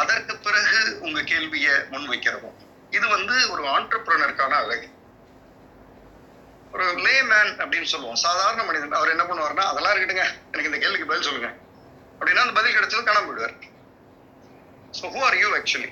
அதற்கு 0.00 0.34
பிறகு 0.46 0.80
உங்க 1.06 1.22
கேள்வியை 1.30 1.74
முன்வைக்கிறோம் 1.92 2.58
இது 2.96 3.06
வந்து 3.16 3.34
ஒரு 3.52 3.62
ஆண்டர்பிரினருக்கான 3.76 4.58
அழகு. 4.62 4.88
ஒரு 6.72 6.86
லே 7.06 7.14
மேன் 7.30 7.52
அப்படின்னு 7.62 7.92
சொல்லுவோம். 7.94 8.22
சாதாரண 8.26 8.62
மனிதன் 8.68 8.98
அவர் 9.00 9.14
என்ன 9.14 9.24
பண்ணுவார்னா 9.30 9.64
அதெல்லாம் 9.70 9.94
இருக்கட்டுங்க 9.94 10.26
எனக்கு 10.52 10.70
இந்த 10.70 10.80
கேள்விக்கு 10.84 11.10
பதில் 11.10 11.28
சொல்லுங்க. 11.28 11.50
அப்படின்னா 12.18 12.44
அந்த 12.44 12.54
பதில் 12.58 12.76
கிடைச்சது 12.76 13.02
காணாம 13.02 13.26
போயிடுவார் 13.28 13.56
so 14.94 15.12
who 15.14 15.20
are 15.28 15.36
you 15.40 15.48
actually 15.58 15.90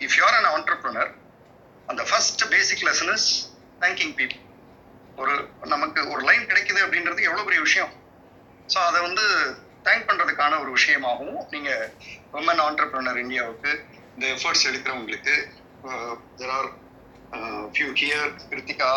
if 0.00 0.14
you 0.18 0.24
are 0.28 0.38
an 0.38 0.50
entrepreneur 0.52 1.10
அந்த 1.88 2.02
first 2.08 2.44
basic 2.52 2.86
lesson 2.88 3.12
is 3.14 3.28
thanking 3.80 4.14
people 4.18 4.40
ஒரு 5.18 5.32
நமக்கு 5.68 6.00
ஒரு 6.12 6.22
லைன் 6.24 6.48
கிடைக்குது 6.50 6.80
அப்படின்றது 6.84 7.26
எவ்வளோ 7.28 7.42
பெரிய 7.42 7.60
விஷயம்? 7.60 7.90
ஸோ 8.68 8.78
அதை 8.88 8.98
வந்து 9.00 9.24
தேங்க் 9.86 10.06
பண்ணுறதுக்கான 10.08 10.58
ஒரு 10.60 10.70
விஷயமாகவும் 10.70 11.42
நீங்கள் 11.50 11.84
உமன் 12.32 12.62
ஆண்டர்பிரினர் 12.66 13.22
இந்தியாவுக்கு 13.22 13.70
இந்த 14.14 14.24
efforts 14.34 14.66
எடுக்கிறவங்களுக்கு 14.68 15.34
there 16.38 16.52
are 16.52 16.68
few 17.72 17.88
here 18.00 18.30
Kiruthika 18.48 18.90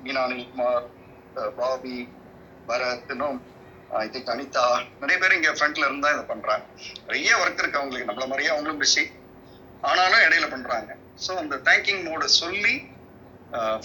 Meenani 0.00 0.38
Kumar 0.50 0.84
Bobby 1.58 1.96
Bharat 2.68 3.10
இன்னும் 3.10 3.38
ஐ 4.02 4.06
திங்க் 4.14 4.30
அனிதா 4.32 4.64
நிறைய 5.00 5.16
பேர் 5.22 5.36
இங்க 5.38 5.50
ஃப்ரண்ட்ல 5.56 5.84
இருந்தா 5.88 6.08
இதை 6.14 6.24
பண்றாங்க. 6.30 6.64
நிறைய 7.08 7.30
ஒர்க் 7.42 7.60
இருக்கு 7.62 7.80
அவங்களுக்கு 7.80 8.08
நம்மள 8.10 8.26
மாதிரியே 8.30 8.50
அவங்களும் 8.54 8.80
பிஸி 8.82 9.04
ஆனாலும் 9.88 10.24
இடையில 10.26 10.46
பண்றாங்க. 10.54 10.90
ஸோ 11.24 11.32
அந்த 11.42 11.56
தேங்கிங் 11.68 12.02
மோடு 12.08 12.28
சொல்லி 12.42 12.74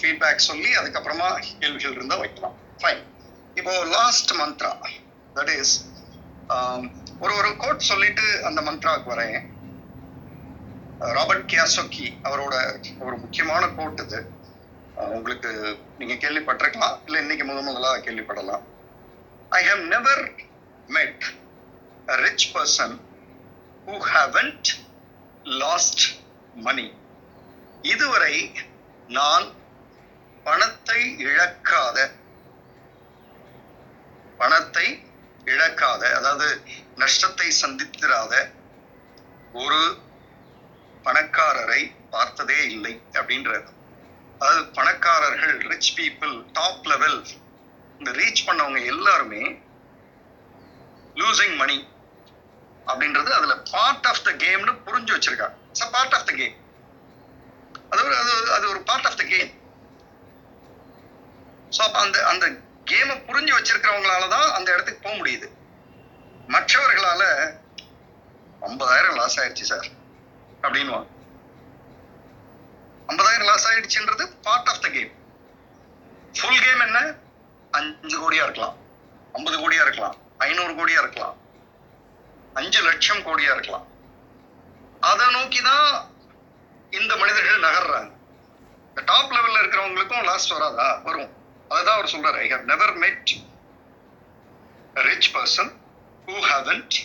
ஃபீட்பேக் 0.00 0.48
சொல்லி 0.50 0.70
அதுக்கப்புறமா 0.80 1.28
கேள்விகள் 1.60 1.96
இருந்தால் 1.98 2.22
வைக்கலாம். 2.24 2.56
ஃபைன் 2.80 3.02
இப்போ 3.60 3.72
லாஸ்ட் 3.96 4.32
மந்த்ரா 4.40 4.72
தட் 5.36 5.52
இஸ் 5.60 5.74
ஒரு 7.24 7.32
ஒரு 7.40 7.50
கோட் 7.62 7.88
சொல்லிட்டு 7.90 8.26
அந்த 8.48 8.60
மந்த்ராவுக்கு 8.68 9.12
வரேன். 9.14 9.38
ராபர்ட் 11.16 11.46
கியாசோக்கி 11.50 12.06
அவரோட 12.28 12.54
ஒரு 13.06 13.16
முக்கியமான 13.24 13.62
கோட் 13.78 14.02
இது. 14.06 14.20
உங்களுக்கு 15.16 15.50
நீங்க 16.00 16.14
கேள்விப்பட்டிருக்கலாம் 16.24 16.96
இல்லை 17.06 17.18
இன்னைக்கு 17.24 17.44
முத 17.50 17.60
முதலா 17.68 17.92
கேள்விப்படலாம். 18.06 18.64
I 19.52 19.62
have 19.68 19.84
never 19.94 20.24
met 20.88 21.24
a 22.08 22.16
rich 22.22 22.44
person 22.54 22.90
who 23.86 23.96
haven't 24.12 24.66
lost 25.62 25.98
money. 26.66 26.86
இதுவரை 27.84 28.34
நான் 29.08 29.46
பணத்தை 30.46 31.00
இழக்காத 31.26 31.98
பணத்தை 34.38 34.86
இழக்காத 35.44 36.02
அதாவது 36.16 36.48
நஷ்டத்தை 36.94 37.48
சந்தித்திராத 37.62 38.34
ஒரு 39.54 39.80
பணக்காரரை 41.04 41.82
பார்த்ததே 42.10 42.60
இல்லை 42.70 42.94
அப்படின்றது. 43.12 43.68
அதாவது 44.40 44.64
பணக்காரர்கள் 44.78 45.56
ரிச் 45.72 45.92
பீப்புள் 45.98 46.34
டாப் 46.52 46.88
லெவல் 46.88 47.18
இந்த 48.00 48.10
ரீச் 48.18 48.46
பண்ணவங்க 48.48 48.80
எல்லாருமே 48.92 49.42
லூசிங் 51.16 51.56
மணி 51.56 51.78
அப்படின்றது 52.86 53.30
அதுல 53.38 53.54
பார்ட் 53.72 54.06
ஆஃப் 54.06 54.24
த 54.26 54.32
கேம்னு 54.42 54.72
புரிஞ்சு 54.86 55.12
வச்சிருக்காங்க. 55.14 55.56
It's 55.70 55.92
part 55.94 56.16
of 56.16 56.26
the 56.28 56.34
game 56.40 56.56
அது 57.92 58.00
ஒரு 58.06 58.16
அது 58.22 58.32
அது 58.56 58.64
ஒரு 58.72 58.80
part 58.88 59.08
of 59.08 59.20
the 59.20 59.26
game 59.32 59.50
so 61.72 61.80
அப்போ 61.86 61.98
அந்த 62.04 62.18
அந்த 62.30 62.44
கேமை 62.86 63.16
புரிஞ்சு 63.28 63.52
வச்சிருக்கிறவங்களால 63.56 64.28
தான் 64.28 64.48
அந்த 64.56 64.68
இடத்துக்கு 64.74 65.04
போக 65.04 65.14
முடியுது. 65.18 65.48
மற்றவர்களால 66.48 67.22
ஐம்பதாயிரம் 68.62 69.18
லாஸ் 69.20 69.38
ஆயிடுச்சு 69.40 69.70
சார் 69.70 69.88
அப்படின்வாங்க 70.62 71.08
ஐம்பதாயிரம் 73.08 73.48
loss 73.50 73.68
ஆயிடுச்சுன்றது 73.70 74.24
part 74.46 74.70
of 74.72 74.82
the 74.84 74.90
game 74.96 75.12
full 76.34 76.62
game 76.64 76.82
என்ன? 76.86 76.98
அஞ்சு 77.70 78.30
கோடியா 78.30 78.42
இருக்கலாம். 78.42 78.76
ஐம்பது 79.32 79.56
கோடியா 79.58 79.82
இருக்கலாம். 79.82 80.16
ஐநூறு 80.38 80.72
கோடியா 80.74 80.98
இருக்கலாம். 80.98 81.36
அஞ்சு 82.54 82.82
லட்சம் 82.82 83.18
கோடியா 83.18 83.52
இருக்கலாம். 83.52 83.86
அதை 85.00 85.30
நோக்கி 85.30 85.62
தான் 85.62 86.10
இந்த 86.90 87.16
மனிதர்கள் 87.16 87.60
நகர்றாங்க. 87.60 88.10
இந்த 88.88 89.02
டாப் 89.04 89.32
லெவல்ல 89.32 89.62
இருக்கிறவங்களுக்கும் 89.62 90.24
லாஸ்ட் 90.24 90.50
வராதா? 90.50 90.94
வரும். 90.94 91.32
அதுதான் 91.68 91.94
அவர் 91.94 92.10
சொல்றாரு. 92.10 92.38
I 92.38 92.50
have 92.50 92.60
never 92.60 92.94
met 92.94 93.30
rich 94.94 95.34
person 95.34 95.72
who 96.26 96.32
haven't 96.52 96.96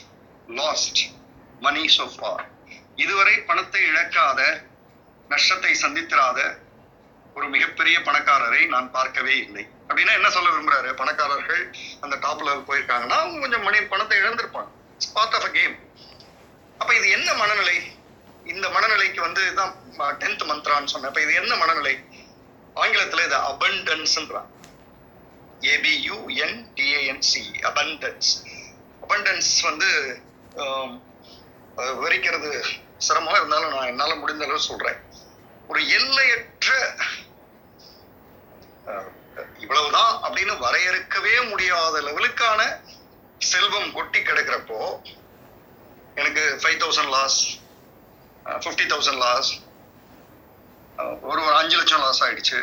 lost 0.47 0.97
money 1.59 1.87
so 1.87 2.07
far 2.19 2.49
இதுவரை 2.95 3.39
பணத்தை 3.39 3.81
இழக்காத 3.83 4.61
நஷ்டத்தை 5.29 5.77
சந்தித்திராத 5.81 6.57
ஒரு 7.35 7.49
மிகப்பெரிய 7.49 7.99
பணக்காரரை 7.99 8.67
நான் 8.67 8.91
பார்க்கவே 8.91 9.37
இல்லை. 9.37 9.73
அப்படின்னா 9.87 10.13
என்ன 10.19 10.29
சொல்ல 10.35 10.49
விரும்புறாரு? 10.51 10.89
பணக்காரர்கள் 11.01 11.63
அந்த 12.03 12.15
டாப் 12.23 12.43
லெவல் 12.47 12.67
போயிருக்காங்கன்னா 12.69 13.17
அவங்க 13.23 13.39
கொஞ்சம் 13.43 13.65
மணி 13.67 13.79
பணத்தை 13.93 14.15
இழந்திருப்பாங்க. 14.21 14.71
பார்ட் 15.15 15.35
ஆஃப் 15.37 15.47
அ 15.49 15.51
கேம் 15.57 15.75
அப்ப 16.81 16.91
இது 16.99 17.07
என்ன 17.17 17.29
மனநிலை? 17.41 17.77
இந்த 18.53 18.65
மனநிலைக்கு 18.75 19.19
வந்து 19.27 19.43
தான் 19.59 19.73
டென்த் 20.21 20.43
மந்த்ரான்னு 20.49 20.91
சொன்னேன். 20.93 21.11
அப்ப 21.11 21.21
இது 21.25 21.33
என்ன 21.41 21.53
மனநிலை? 21.61 21.95
ஆங்கிலத்துல 22.81 23.25
இது 23.27 23.37
அபண்டன்ஸ்ன்றான் 23.51 24.49
ஏபியூஎன் 25.73 26.57
டிஏஎன்சி 26.77 27.43
அபண்டன்ஸ் 27.69 28.31
அபண்டன்ஸ் 29.03 29.51
வந்து 29.69 29.89
விவரிக்கிறது 31.95 32.49
சிரமமா 33.05 33.37
இருந்தாலும் 33.39 33.73
நான் 33.75 33.91
என்னால 33.91 34.11
முடிந்த 34.19 34.45
அளவு 34.47 34.67
சொல்றேன். 34.69 34.99
ஒரு 35.71 35.81
எல்லையற்ற 35.97 36.69
இவ்வளவுதான் 39.63 40.13
அப்படின்னு 40.25 40.53
வரையறுக்கவே 40.65 41.35
முடியாத 41.51 42.01
லெவலுக்கான 42.07 42.61
செல்வம் 43.51 43.93
கொட்டி 43.97 44.19
கிடக்கிறப்போ 44.19 44.79
எனக்கு 46.21 46.43
five 46.61 46.79
thousand 46.83 47.11
loss 47.15 47.39
fifty 48.63 48.85
thousand 48.91 49.21
loss 49.25 49.51
ஒரு 51.29 51.39
ஒரு 51.45 51.55
அஞ்சு 51.61 51.75
லட்சம் 51.79 52.03
லாஸ் 52.05 52.21
ஆயிடுச்சு. 52.25 52.59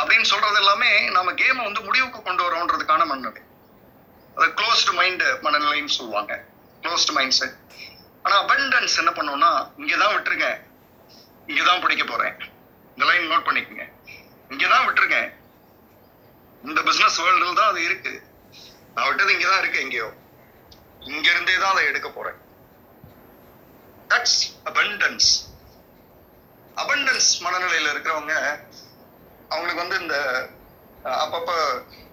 அப்படின்னு 0.00 0.26
சொல்றது 0.30 0.58
எல்லாமே 0.62 0.90
நம்ம 1.16 1.32
கேமை 1.40 1.62
வந்து 1.68 1.82
முடிவுக்கு 1.88 2.20
கொண்டு 2.22 2.42
வரோன்றதுக்கான 2.46 3.06
மனநிலை. 3.12 3.42
அது 4.36 4.46
க்ளோஸ்டு 4.58 4.94
மைண்டு 4.98 5.28
மனநிலைன்னு 5.44 5.96
சொல்லுவாங்க. 5.98 6.32
க்ளோஸ்டு 6.82 7.14
மைண்ட் 7.16 7.36
செட் 7.38 7.56
ஆனால் 8.24 8.40
அபண்டன்ஸ் 8.44 8.98
என்ன 9.02 9.10
பண்ணோம்னா 9.18 9.50
விட்டுருங்க 9.82 10.08
விட்டுருக்கேன். 10.14 10.58
இங்கதான் 11.50 11.82
பிடிக்க 11.82 12.04
போகிறேன் 12.04 12.36
இந்த 12.94 13.04
லைன் 13.10 13.30
நோட் 13.32 13.46
பண்ணிக்கோங்க. 13.48 13.84
இங்கே 14.52 14.68
தான் 14.72 14.86
விட்டுருக்கேன். 14.86 15.28
இந்த 16.68 16.80
பிசினஸ் 16.86 17.20
வேர்ல்டில் 17.24 17.58
தான் 17.60 17.70
அது 17.72 17.80
இருக்கு. 17.88 18.12
நான் 18.94 19.06
விட்டது 19.08 19.32
இங்கதான் 19.34 19.60
இருக்கு 19.62 19.82
எங்கேயோ. 19.84 20.08
இங்க 21.14 21.26
இருந்தே 21.32 21.56
தான் 21.62 21.72
அதை 21.74 21.84
எடுக்க 21.90 22.08
போறேன். 22.10 22.38
That's 24.12 24.40
abundance. 24.70 25.28
அபண்டன்ஸ் 26.82 27.30
மனநிலையில 27.44 27.92
இருக்கிறவங்க 27.92 28.34
அவங்களுக்கு 29.50 29.82
வந்து 29.82 29.98
இந்த 30.02 30.16
அப்பப்ப 31.24 31.50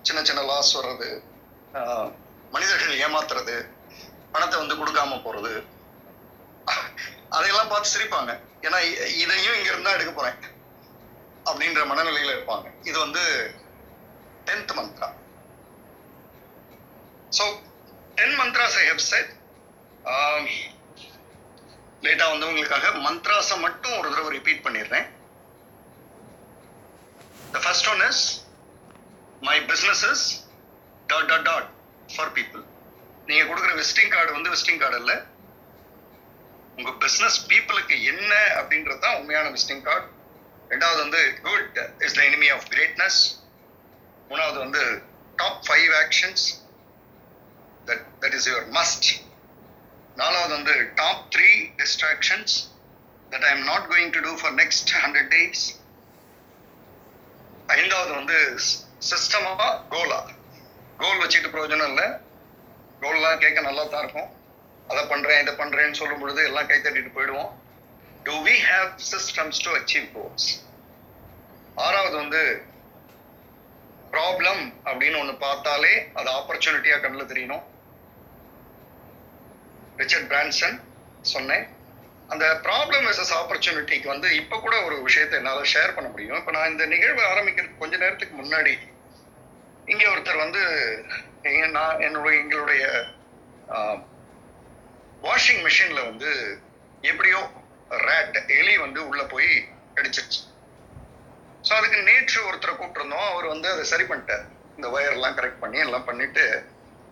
சின்ன 0.07 0.19
சின்ன 0.27 0.41
லாஸ் 0.49 0.71
வர்றது 0.77 1.09
மனிதர்கள் 2.55 3.01
ஏமாத்துறது 3.05 3.55
பணத்தை 4.33 4.57
வந்து 4.61 4.77
கொடுக்காம 4.79 5.17
போறது 5.25 5.53
அதையெல்லாம் 7.35 7.71
பார்த்து 7.71 7.93
சிரிப்பாங்க. 7.93 8.31
ஏன்னா 8.65 8.79
இதையும் 9.23 9.57
இங்க 9.59 9.69
இருந்தா 9.71 9.95
எடுக்க 9.97 10.11
போறேன். 10.13 10.37
அப்படின்ற 11.49 11.81
மனநிலையில 11.91 12.33
இருப்பாங்க. 12.35 12.67
இது 12.89 12.97
வந்து 13.05 13.23
டென்த் 14.47 14.73
மந்த்ரா 14.77 15.10
so 17.32 17.45
ten 18.17 18.36
mantras 18.39 18.77
I 18.82 18.86
have 18.89 19.03
said 19.10 19.32
லேட்டா 22.03 22.25
வந்தவங்களுக்காக 22.32 22.88
மந்த்ராஸை 23.06 23.58
மட்டும் 23.60 23.97
ஒரு 23.99 24.08
தடவை 24.10 24.32
ரிப்பீட் 24.36 24.65
பண்ணிடுறேன். 24.65 25.06
The 27.53 27.60
first 27.65 27.89
one 27.91 28.01
is 28.08 28.23
my 29.41 29.58
businesses 29.69 30.23
dot 31.10 31.29
dot 31.32 31.45
dot 31.49 31.69
for 32.10 32.34
people 32.38 32.63
நீங்க 33.27 33.43
கொடுக்குற 33.43 33.73
விசிட்டிங் 33.79 34.12
கார்டு 34.15 34.36
வந்து 34.38 34.53
விசிட்டிங் 34.53 34.82
கார்டு 34.82 34.99
இல்ல 35.01 35.13
உங்க 36.77 36.91
பிசினஸ் 37.03 37.38
பீப்புளுக்கு 37.49 37.95
என்ன 38.12 38.32
அப்படின்றது 38.60 38.99
தான் 38.99 39.17
உண்மையான 39.19 39.49
விசிட்டிங் 39.56 39.86
கார்டு 39.88 40.08
ரெண்டாவது 40.71 40.99
வந்து 41.06 41.21
good 41.45 41.77
is 42.06 42.17
the 42.17 42.21
enemy 42.29 42.49
of 42.56 42.67
greatness 42.71 43.19
மூணாவது 44.34 44.60
வந்து 44.65 44.84
top 45.41 45.62
five 45.67 45.91
actions 46.04 46.46
that 47.89 48.06
that 48.24 48.36
is 48.39 48.48
your 48.52 48.67
must 48.80 49.10
நாலாவது 50.22 50.54
வந்து 50.58 50.76
top 51.02 51.24
three 51.36 51.50
distractions 51.82 52.56
that 53.32 53.46
I 53.50 53.52
am 53.56 53.65
not 53.72 53.88
going 53.93 54.12
to 54.17 54.22
do 54.28 54.34
for 54.41 54.56
next 54.62 54.91
hundred 55.04 55.30
days 55.36 55.63
ஐந்தாவது 57.78 58.12
வந்து 58.19 58.38
சிஸ்டமா 59.10 59.67
கோலா 59.93 60.19
கோல் 61.02 61.22
வச்சுட்டு 61.22 61.52
பிரயோஜனம் 61.54 61.89
இல்லை. 61.91 62.08
கோல்லாம் 63.04 63.41
கேட்க 63.43 63.60
நல்லா 63.67 63.84
தான் 63.93 64.04
இருக்கும். 64.04 64.30
அதை 64.91 65.02
பண்றேன் 65.12 65.41
இதை 65.43 65.54
பண்ணுறேன்னு 65.62 66.00
சொல்லும் 66.02 66.22
பொழுது 66.22 66.41
எல்லாம் 66.50 66.67
கை 66.69 66.78
தட்டிட்டு 66.80 67.12
போயிடுவோம். 67.15 67.50
Do 68.28 68.34
we 68.48 68.56
have 68.69 68.89
systems 69.12 69.60
to 69.65 69.72
achieve 69.80 70.06
goals 70.15 70.48
ஆறாவது 71.86 72.15
வந்து 72.22 72.41
ப்ராப்ளம் 74.13 74.63
அப்படின்னு 74.88 75.19
ஒன்று 75.21 75.36
பார்த்தாலே 75.45 75.93
அது 76.19 76.30
ஆப்பர்ச்சுனிட்டியா 76.39 76.97
கண்ணில் 77.04 77.30
தெரியணும் 77.32 77.63
ரிச்சர்ட் 80.02 80.30
பிரான்சன் 80.32 80.78
சொன்னேன். 81.34 81.65
அந்த 82.34 82.45
ப்ராப்ளம் 82.65 83.06
வெர்சஸ் 83.08 83.34
ஆப்பர்ச்சுனிட்டிக்கு 83.39 84.08
வந்து 84.13 84.28
இப்போ 84.41 84.56
கூட 84.65 84.76
ஒரு 84.88 84.95
விஷயத்தை 85.08 85.36
என்னால் 85.39 85.71
ஷேர் 85.73 85.95
பண்ண 85.95 86.08
முடியும். 86.13 86.39
இப்போ 86.39 86.52
நான் 86.56 86.71
இந்த 86.73 86.86
நிகழ்வு 86.93 87.21
ஆரம்பிக்கிறதுக்கு 87.32 87.84
கொஞ்ச 87.84 87.95
நேரத்துக்கு 88.04 88.36
முன்னாடி 88.41 88.73
இங்கே 89.91 90.08
ஒருத்தர் 90.13 90.43
வந்து 90.45 90.62
நான் 91.78 92.02
என்னுடைய 92.08 92.36
எங்களுடைய 92.41 92.84
வாஷிங் 95.28 95.62
மிஷினில் 95.67 96.08
வந்து 96.10 96.32
எப்படியோ 97.12 97.41
ரேட் 98.08 98.38
எலி 98.60 98.76
வந்து 98.86 98.99
உள்ளே 99.10 99.26
போய் 99.34 99.52
கடிச்சிருச்சு. 99.97 100.41
ஸோ 101.67 101.71
அதுக்கு 101.80 101.99
நேற்று 102.10 102.39
ஒருத்தரை 102.47 102.73
கூப்பிட்டுருந்தோம். 102.76 103.28
அவர் 103.32 103.45
வந்து 103.54 103.67
அதை 103.73 103.84
சரி 103.91 104.06
பண்ணிட்டார். 104.12 104.45
இந்த 104.78 104.88
ஒயர்லாம் 104.95 105.38
கரெக்ட் 105.39 105.62
பண்ணி 105.63 105.80
எல்லாம் 105.86 106.08
பண்ணிட்டு 106.10 106.45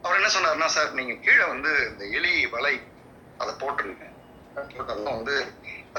அவர் 0.06 0.18
என்ன 0.20 0.30
சொன்னார்னா 0.36 0.68
சார் 0.76 0.98
நீங்க 1.00 1.14
கீழே 1.26 1.46
வந்து 1.54 1.72
இந்த 1.92 2.04
எலி 2.18 2.34
வலை 2.56 2.74
அதை 3.42 3.52
போட்டுருங்க. 3.62 4.06
அதெல்லாம் 4.82 5.18
வந்து 5.18 5.36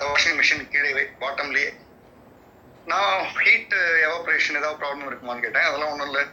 வாஷிங் 0.08 0.38
மிஷின் 0.40 0.70
கீழே 0.72 1.04
பாட்டம்லயே 1.22 1.70
நான் 2.90 3.26
ஹீட் 3.44 3.74
எவாபரேஷன் 4.06 4.58
ஏதாவது 4.60 4.80
ப்ராப்ளம் 4.82 5.08
இருக்குமான்னு 5.08 5.44
கேட்டேன். 5.44 5.68
அதெல்லாம் 5.68 5.92
ஒன்றும் 5.94 6.10
இல்லை. 6.10 6.24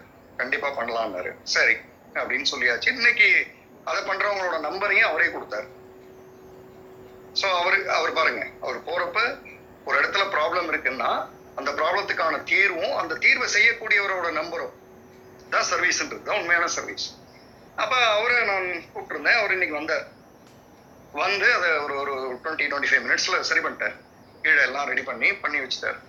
கண்டிப்பா 0.42 0.70
பண்ணலாம்னாரு. 0.78 1.32
சரி 1.56 1.76
அப்படின்னு 2.20 2.48
சொல்லியாச்சு. 2.54 2.94
இன்னைக்கு 2.98 3.30
அதை 3.90 4.00
பண்றவங்களோட 4.10 4.58
நம்பரையும் 4.68 5.10
அவரே 5.10 5.28
கொடுத்தாரு. 5.34 5.68
ஸோ 7.42 7.48
அவரு 7.60 7.78
அவர் 7.98 8.18
பாருங்க. 8.20 8.44
அவர் 8.64 8.88
போறப்ப 8.90 9.20
ஒரு 9.88 9.96
இடத்துல 10.00 10.24
ப்ராப்ளம் 10.36 10.70
இருக்குன்னா 10.72 11.12
அந்த 11.60 11.72
ப்ராப்ளத்துக்கான 11.80 12.36
தீர்வும் 12.52 12.96
அந்த 13.02 13.14
தீர்வை 13.24 13.48
செய்யக்கூடியவரோட 13.56 14.28
நம்பரும். 14.40 14.76
தான் 15.54 15.68
சர்வீஸ்ன்றது 15.72 16.28
தான் 16.28 16.40
உண்மையான 16.42 16.66
சர்வீஸ் 16.78 17.08
அப்போ 17.84 17.98
அவரை 18.18 18.38
நான் 18.52 18.68
கூப்பிட்டுருந்தேன். 18.94 19.40
அவர் 19.40 19.56
இன்னைக்கு 19.56 19.76
வந்தார் 19.80 20.06
வந்து 21.24 21.48
அதை 21.58 21.70
ஒரு 21.84 21.94
ஒரு 22.02 22.14
டுவெண்ட்டி 22.44 22.66
டுவெண்ட்டி 22.72 22.90
ஃபைவ் 22.92 23.06
மினிட்ஸில் 23.06 23.48
சரி 23.50 23.62
பண்ணிட்டார். 23.66 23.96
கீழே 24.44 24.62
எல்லாம் 24.68 24.88
ரெடி 24.92 25.04
பண்ணி 25.10 25.30
பண்ணி 25.44 25.60
வச்சுட்டார். 25.64 26.00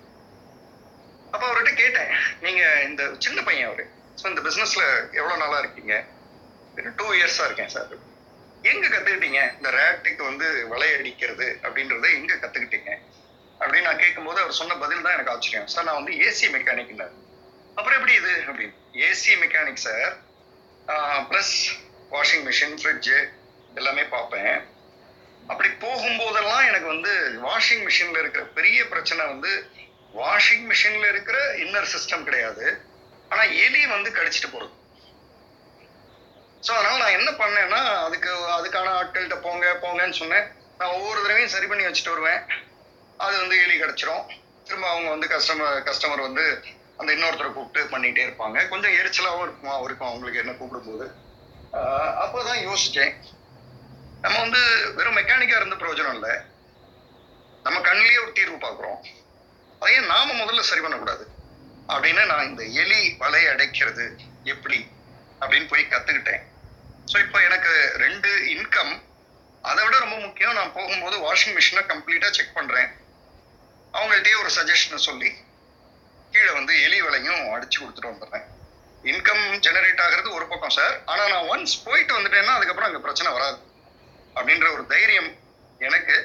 அப்போ 1.32 1.44
அவர்கிட்ட 1.48 1.72
கேட்டேன் 1.82 2.12
நீங்கள் 2.44 2.84
இந்த 2.88 3.02
சின்ன 3.24 3.38
பையன் 3.48 3.68
அவர். 3.70 3.84
ஸோ 4.20 4.24
இந்த 4.32 4.42
பிஸ்னஸில் 4.46 4.86
எவ்வளோ 5.20 5.34
நாளாக 5.42 5.62
இருக்கீங்க? 5.62 5.94
டூ 6.98 7.06
இயர்ஸாக 7.18 7.46
இருக்கேன் 7.48 7.72
சார் 7.74 7.94
எங்கே 8.70 8.88
கற்றுக்கிட்டீங்க 8.88 9.40
இந்த 9.56 9.68
ரேட்டுக்கு 9.78 10.22
வந்து 10.30 10.46
வலையடிக்கிறது 10.72 11.46
அப்படின்றத 11.64 12.08
எங்கே 12.18 12.36
கற்றுக்கிட்டீங்க 12.42 12.90
அப்படின்னு 13.60 13.88
நான் 13.88 14.02
கேட்கும்போது 14.02 14.38
அவர் 14.42 14.58
சொன்ன 14.60 14.76
பதில் 14.82 15.04
தான் 15.04 15.16
எனக்கு 15.16 15.32
ஆச்சரியம். 15.34 15.68
சார் 15.72 15.86
நான் 15.88 16.00
வந்து 16.00 16.14
ஏசி 16.26 16.46
மெக்கானிக்னார் 16.56 17.14
அப்புறம் 17.76 17.98
எப்படி 17.98 18.14
இது? 18.20 18.32
அப்படின்னு. 18.48 18.76
AC 19.06 19.32
mechanic 19.42 19.84
sir 19.86 20.12
plus 21.30 21.54
washing 22.14 22.44
machine 22.48 22.78
fridge 22.80 23.16
எல்லாமே 23.80 24.04
பார்ப்பேன். 24.14 24.56
அப்படி 25.50 25.68
போகும்போதெல்லாம் 25.84 26.64
எனக்கு 26.70 26.88
வந்து 26.94 27.12
வாஷிங் 27.46 27.84
மிஷினில் 27.88 28.20
இருக்கிற 28.22 28.42
பெரிய 28.56 28.80
பிரச்சனை 28.92 29.22
வந்து 29.32 29.52
வாஷிங் 30.20 30.66
மிஷின்ல 30.70 31.06
இருக்கிற 31.12 31.38
இன்னர் 31.64 31.92
சிஸ்டம் 31.94 32.26
கிடையாது. 32.28 32.66
ஆனால் 33.32 33.52
எலி 33.64 33.82
வந்து 33.94 34.10
கடிச்சிட்டு 34.18 34.52
போகிறது 34.54 34.76
ஸோ 36.66 36.70
அதனால் 36.78 37.02
நான் 37.02 37.16
என்ன 37.18 37.30
பண்ணேன்னா 37.42 37.82
அதுக்கு 38.06 38.30
அதுக்கான 38.56 38.88
ஆட்கள்கிட்ட 38.96 39.36
போங்க 39.44 39.66
போங்கன்னு 39.84 40.18
சொன்னேன். 40.22 40.48
நான் 40.78 40.94
ஒவ்வொரு 40.96 41.18
தடவையும் 41.22 41.54
சரி 41.54 41.68
பண்ணி 41.70 41.86
வச்சுட்டு 41.86 42.14
வருவேன். 42.14 42.40
அது 43.24 43.34
வந்து 43.42 43.56
எலி 43.64 43.74
கிடச்சிரும். 43.82 44.24
திரும்ப 44.66 44.86
அவங்க 44.92 45.08
வந்து 45.14 45.26
கஸ்டமர் 45.32 45.82
கஸ்டமர் 45.88 46.26
வந்து 46.28 46.44
அந்த 47.00 47.10
இன்னொருத்தரை 47.14 47.50
கூப்பிட்டு 47.52 47.90
பண்ணிகிட்டே 47.92 48.22
இருப்பாங்க. 48.26 48.58
கொஞ்சம் 48.72 48.96
எரிச்சலாகவும் 49.00 49.44
இருக்குமா 49.46 49.74
இருக்கும் 49.86 50.10
அவங்களுக்கு 50.10 50.42
என்ன 50.42 50.52
கூப்பிடும்போது. 50.60 51.06
அப்போ 52.22 52.38
தான் 52.48 52.62
யோசித்தேன் 52.68 53.12
நம்ம 54.24 54.36
வந்து 54.44 54.62
வெறும் 54.96 55.18
மெக்கானிக்காக 55.18 55.60
இருந்து 55.60 55.80
பிரயோஜனம் 55.82 56.16
இல்லை. 56.18 56.32
நம்ம 57.66 57.78
கண்ணிலேயே 57.88 58.22
ஒரு 58.24 58.32
தீர்வு 58.38 58.56
பார்க்குறோம். 58.64 58.98
அதையும் 59.82 60.10
நாம 60.14 60.28
முதல்ல 60.40 60.64
சரி 60.70 60.82
பண்ணக்கூடாது. 60.84 61.24
அப்படின்னு 61.92 62.22
நான் 62.32 62.48
இந்த 62.50 62.62
எலி 62.82 63.00
வலை 63.22 63.42
அடைக்கிறது 63.52 64.04
எப்படி 64.52 64.78
அப்படின்னு 65.40 65.70
போய் 65.70 65.92
கற்றுக்கிட்டேன் 65.92 66.42
ஸோ 67.10 67.16
இப்போ 67.24 67.38
எனக்கு 67.48 67.72
ரெண்டு 68.04 68.30
இன்கம் 68.54 68.92
அதை 69.70 69.80
விட 69.84 69.94
ரொம்ப 70.04 70.16
முக்கியம். 70.26 70.56
நான் 70.58 70.74
போகும்போது 70.76 71.16
வாஷிங் 71.26 71.56
மிஷினை 71.56 71.82
கம்ப்ளீட்டாக 71.92 72.34
செக் 72.36 72.56
பண்ணுறேன் 72.58 72.90
அவங்கள்ட்டயே 73.94 74.36
ஒரு 74.42 74.50
சஜஷனை 74.56 74.98
சொல்லி 75.08 75.30
கீழே 76.32 76.50
வந்து 76.58 76.72
எலி 76.86 76.98
வலையும் 77.04 77.42
அடிச்சு 77.54 77.78
கொடுத்துட்டு 77.78 78.12
வந்துடுறேன். 78.12 78.46
இன்கம் 79.04 79.44
ஜெனரேட் 79.66 80.02
ஆகிறது 80.04 80.28
ஒரு 80.38 80.46
பக்கம் 80.52 80.74
சார் 80.78 80.94
ஆனால் 81.10 81.30
நான் 81.34 81.48
ஒன்ஸ் 81.52 81.76
போயிட்டு 81.86 82.12
வந்துட்டேன்னா 82.16 82.56
அதுக்கப்புறம் 82.56 82.88
அங்கே 82.88 83.04
பிரச்சனை 83.06 83.30
வராது. 83.36 83.58
அப்படின்ற 84.36 84.66
ஒரு 84.76 84.84
தைரியம் 84.94 85.30
எனக்கு. 85.80 86.16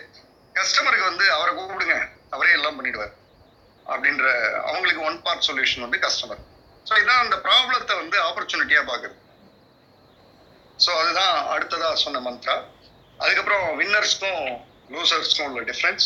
கஸ்டமருக்கு 0.55 1.09
வந்து 1.11 1.25
அவரை 1.37 1.51
கூப்பிடுங்க. 1.53 1.95
அவரே 2.35 2.51
எல்லாம் 2.57 2.77
பண்ணிடுவார். 2.79 3.13
அப்படின்ற 3.85 4.25
அவங்களுக்கு 4.69 5.01
ஒன் 5.07 5.17
பார்ட் 5.25 5.47
சொல்யூஷன் 5.47 5.85
வந்து 5.85 5.99
கஸ்டமர் 6.05 6.43
ஸோ 6.85 6.93
இதான் 7.01 7.23
அந்த 7.23 7.35
ப்ராப்ளத்தை 7.45 7.93
வந்து 8.01 8.17
ஆப்பர்ச்சுனிட்டியாக 8.27 8.85
பார்க்குது 8.91 9.15
ஸோ 10.79 10.91
அதுதான் 11.01 11.35
அடுத்ததாக 11.53 11.95
சொன்ன 11.95 12.21
மந்த்ரா 12.27 12.55
அதுக்கப்புறம் 13.19 13.65
வின்னர்ஸ்க்கும் 13.81 14.41
லூசர்ஸ்க்கும் 14.93 15.47
உள்ள 15.49 15.61
டிஃப்ரென்ஸ் 15.71 16.05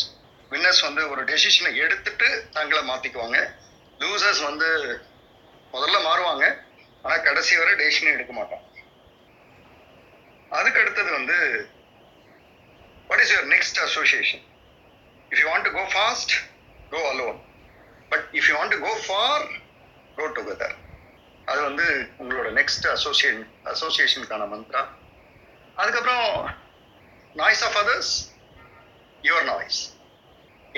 வின்னர்ஸ் 0.50 0.82
வந்து 0.86 1.02
ஒரு 1.10 1.22
டெசிஷனை 1.24 1.70
எடுத்துட்டு 1.84 2.28
தங்களை 2.50 2.82
மாற்றிக்குவாங்க 2.90 3.38
லூசர்ஸ் 4.00 4.42
வந்து 4.48 4.68
முதல்ல 5.72 5.98
மாறுவாங்க. 6.08 6.44
ஆனால் 7.02 7.22
கடைசி 7.22 7.52
வரை 7.56 7.72
டெசிஷனே 7.80 8.14
எடுக்க 8.14 8.32
மாட்டாங்க 8.32 8.66
அதுக்கு 10.50 10.80
அடுத்தது 10.82 11.10
வந்து 11.12 11.36
what 13.10 13.22
is 13.24 13.32
your 13.34 13.50
next 13.54 13.78
association 13.78 14.44
if 15.30 15.40
you 15.42 15.46
want 15.50 15.66
to 15.68 15.72
go 15.78 15.84
fast 15.94 16.34
go 16.90 17.00
alone 17.10 17.38
but 18.10 18.26
if 18.38 18.48
you 18.50 18.54
want 18.58 18.74
to 18.76 18.80
go 18.86 18.92
far 19.06 19.44
go 20.18 20.26
together 20.38 20.74
அது 21.46 21.60
வந்து 21.68 21.86
உங்களோட 22.18 22.48
நெக்ஸ்ட் 22.58 22.88
அசோசியேஷன் 22.96 23.46
அசோசியேஷனுக்கான 23.64 24.48
மந்த்ரா 24.52 24.82
அதுக்கப்புறம் 25.76 26.28
noise 27.34 27.64
of 27.68 27.78
others 27.82 28.12
your 29.24 29.48
noise 29.52 29.80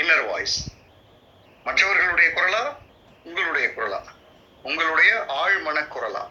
inner 0.00 0.26
voice 0.26 0.58
மற்றவர்களுடைய 1.66 2.28
குரலா? 2.36 2.60
உங்களுடைய 3.22 3.66
குரலா? 3.68 3.98
உங்களுடைய 4.62 5.10
ஆழ்மன 5.42 5.78
குரலா? 5.94 6.22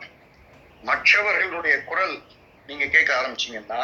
மற்றவர்களுடைய 0.82 1.76
குரல் 1.90 2.16
நீங்க 2.70 2.86
கேட்க 2.86 3.10
ஆரம்பிச்சீங்கன்னா 3.20 3.82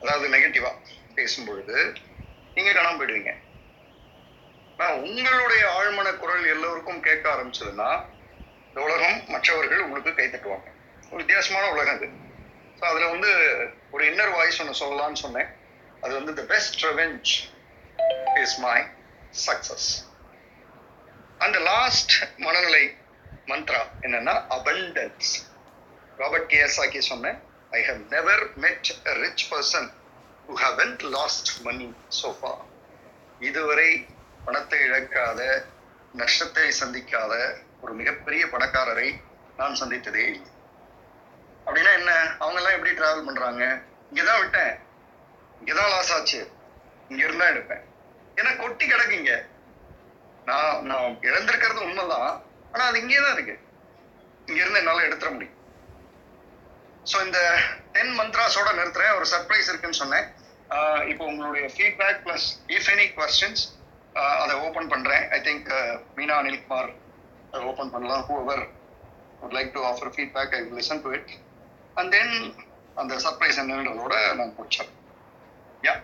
அதாவது 0.00 0.26
நெகட்டிவா 0.34 0.72
பேசும்பொழுது 1.14 1.76
நீங்க 2.54 2.70
காணாம 2.72 2.98
போயிடுவீங்க. 3.00 3.34
ஆனா 4.76 4.90
உங்களுடைய 5.06 5.62
ஆழ்மன 5.78 6.08
குரல் 6.16 6.44
எல்லோருக்கும் 6.54 7.00
கேட்க 7.00 7.24
ஆரம்பிச்சதுன்னா 7.34 7.90
இந்த 8.66 8.80
உலகம் 8.86 9.16
மற்றவர்கள் 9.28 9.84
உங்களுக்கு 9.86 10.14
கை 10.14 10.26
தட்டுவாங்க. 10.26 10.68
ஒரு 11.10 11.20
வித்தியாசமான 11.22 11.70
உலகம் 11.76 11.96
அது 11.96 12.10
ஸோ 12.80 12.84
அதில் 12.90 13.12
வந்து 13.14 13.30
ஒரு 13.90 14.04
இன்னர் 14.10 14.34
வாய்ஸ் 14.36 14.60
ஒன்று 14.62 14.80
சொல்லலாம்னு 14.82 15.22
சொன்னேன். 15.24 15.48
அது 16.00 16.12
வந்து 16.14 16.34
the 16.34 16.42
best 16.52 16.84
revenge 16.84 17.32
is 18.40 18.58
my 18.58 18.82
success 19.46 19.88
அந்த 21.38 21.58
லாஸ்ட் 21.58 22.12
மனநிலை 22.36 22.96
மந்த்ரா 23.46 23.82
என்னன்னா 24.00 24.34
அபண்டன்ஸ் 24.50 25.32
ராபர்ட் 26.16 26.50
கேஎஸ்ஆக்கி 26.52 26.98
சொன்னேன் 26.98 27.42
I 27.70 27.84
have 27.84 28.00
never 28.08 28.56
met 28.56 28.90
a 29.06 29.12
rich 29.12 29.52
person 29.52 29.90
who 30.48 30.56
haven't 30.56 31.02
lost 31.02 31.60
money 31.60 31.94
so far 32.22 32.54
இதுவரை 33.38 34.06
பணத்தை 34.44 34.80
இழக்காத 34.80 35.64
நஷ்டத்தை 36.12 36.72
சந்திக்காத 36.80 37.54
ஒரு 37.80 37.92
மிகப்பெரிய 37.94 38.46
பணக்காரரை 38.46 39.08
நான் 39.56 39.74
சந்தித்ததே 39.74 40.24
இல்லை. 40.26 40.50
அப்படின்னா 41.66 41.92
என்ன? 41.92 42.12
அவங்க 42.38 42.60
எல்லாம் 42.60 42.72
எப்படி 42.72 42.90
டிராவல் 42.90 43.24
பண்றாங்க? 43.24 43.80
இங்கதான் 44.12 44.40
விட்டேன். 44.40 44.78
இங்கதான் 45.60 45.88
லாஸ் 45.88 46.12
ஆச்சு. 46.12 46.50
இங்க 47.08 47.24
இருந்தா 47.24 47.46
எடுப்பேன். 47.46 47.84
ஏன்னா 48.40 48.52
கொட்டி 48.62 48.84
கிடக்குங்க. 48.86 49.32
நான் 50.48 50.76
நான் 50.90 51.16
இழந்திருக்கிறது 51.28 51.80
உண்மைதான். 51.86 52.30
ஆனா 52.72 52.84
அது 52.90 53.00
இங்கே 53.02 53.20
தான் 53.24 53.34
இருக்கு. 53.36 53.56
இங்க 54.48 54.58
இருந்து 54.62 54.82
என்னால 54.82 55.06
எடுத்துட 55.08 55.30
முடியும். 55.36 55.56
ஸோ 57.10 57.16
இந்த 57.26 57.40
டென் 57.96 58.14
மந்த்ராஸோட 58.20 58.70
நிறுத்துறேன். 58.80 59.14
ஒரு 59.18 59.26
சர்ப்ரைஸ் 59.34 59.70
இருக்குன்னு 59.70 60.00
சொன்னேன். 60.02 60.26
இப்போ 61.12 61.22
உங்களுடைய 61.30 61.66
feedback 61.74 62.20
plus 62.26 62.48
if 62.76 62.90
any 62.94 63.06
questions 63.18 63.62
அதை 64.42 64.54
ஓப்பன் 64.66 64.90
பண்றேன். 64.92 65.24
ஐ 65.36 65.38
திங்க் 65.46 65.70
மீனா 66.18 66.36
அனில்குமார் 66.42 66.90
அதை 67.52 67.62
ஓப்பன் 67.70 67.92
பண்ணலாம். 67.94 68.22
Whoever 68.28 68.62
would 69.42 69.54
like 69.56 69.70
to 69.76 69.82
offer 69.90 70.10
feedback 70.14 70.54
I 70.56 70.60
listen 70.78 71.02
to 71.04 71.10
it 71.18 71.30
and 71.98 72.10
then 72.16 72.34
அந்த 73.00 73.14
சர்ப்ரைஸ் 73.24 73.60
என்னன்றதோட 73.62 74.14
நான் 74.38 74.54
முடிச்சேன் 74.58 74.90
யா 75.86 75.94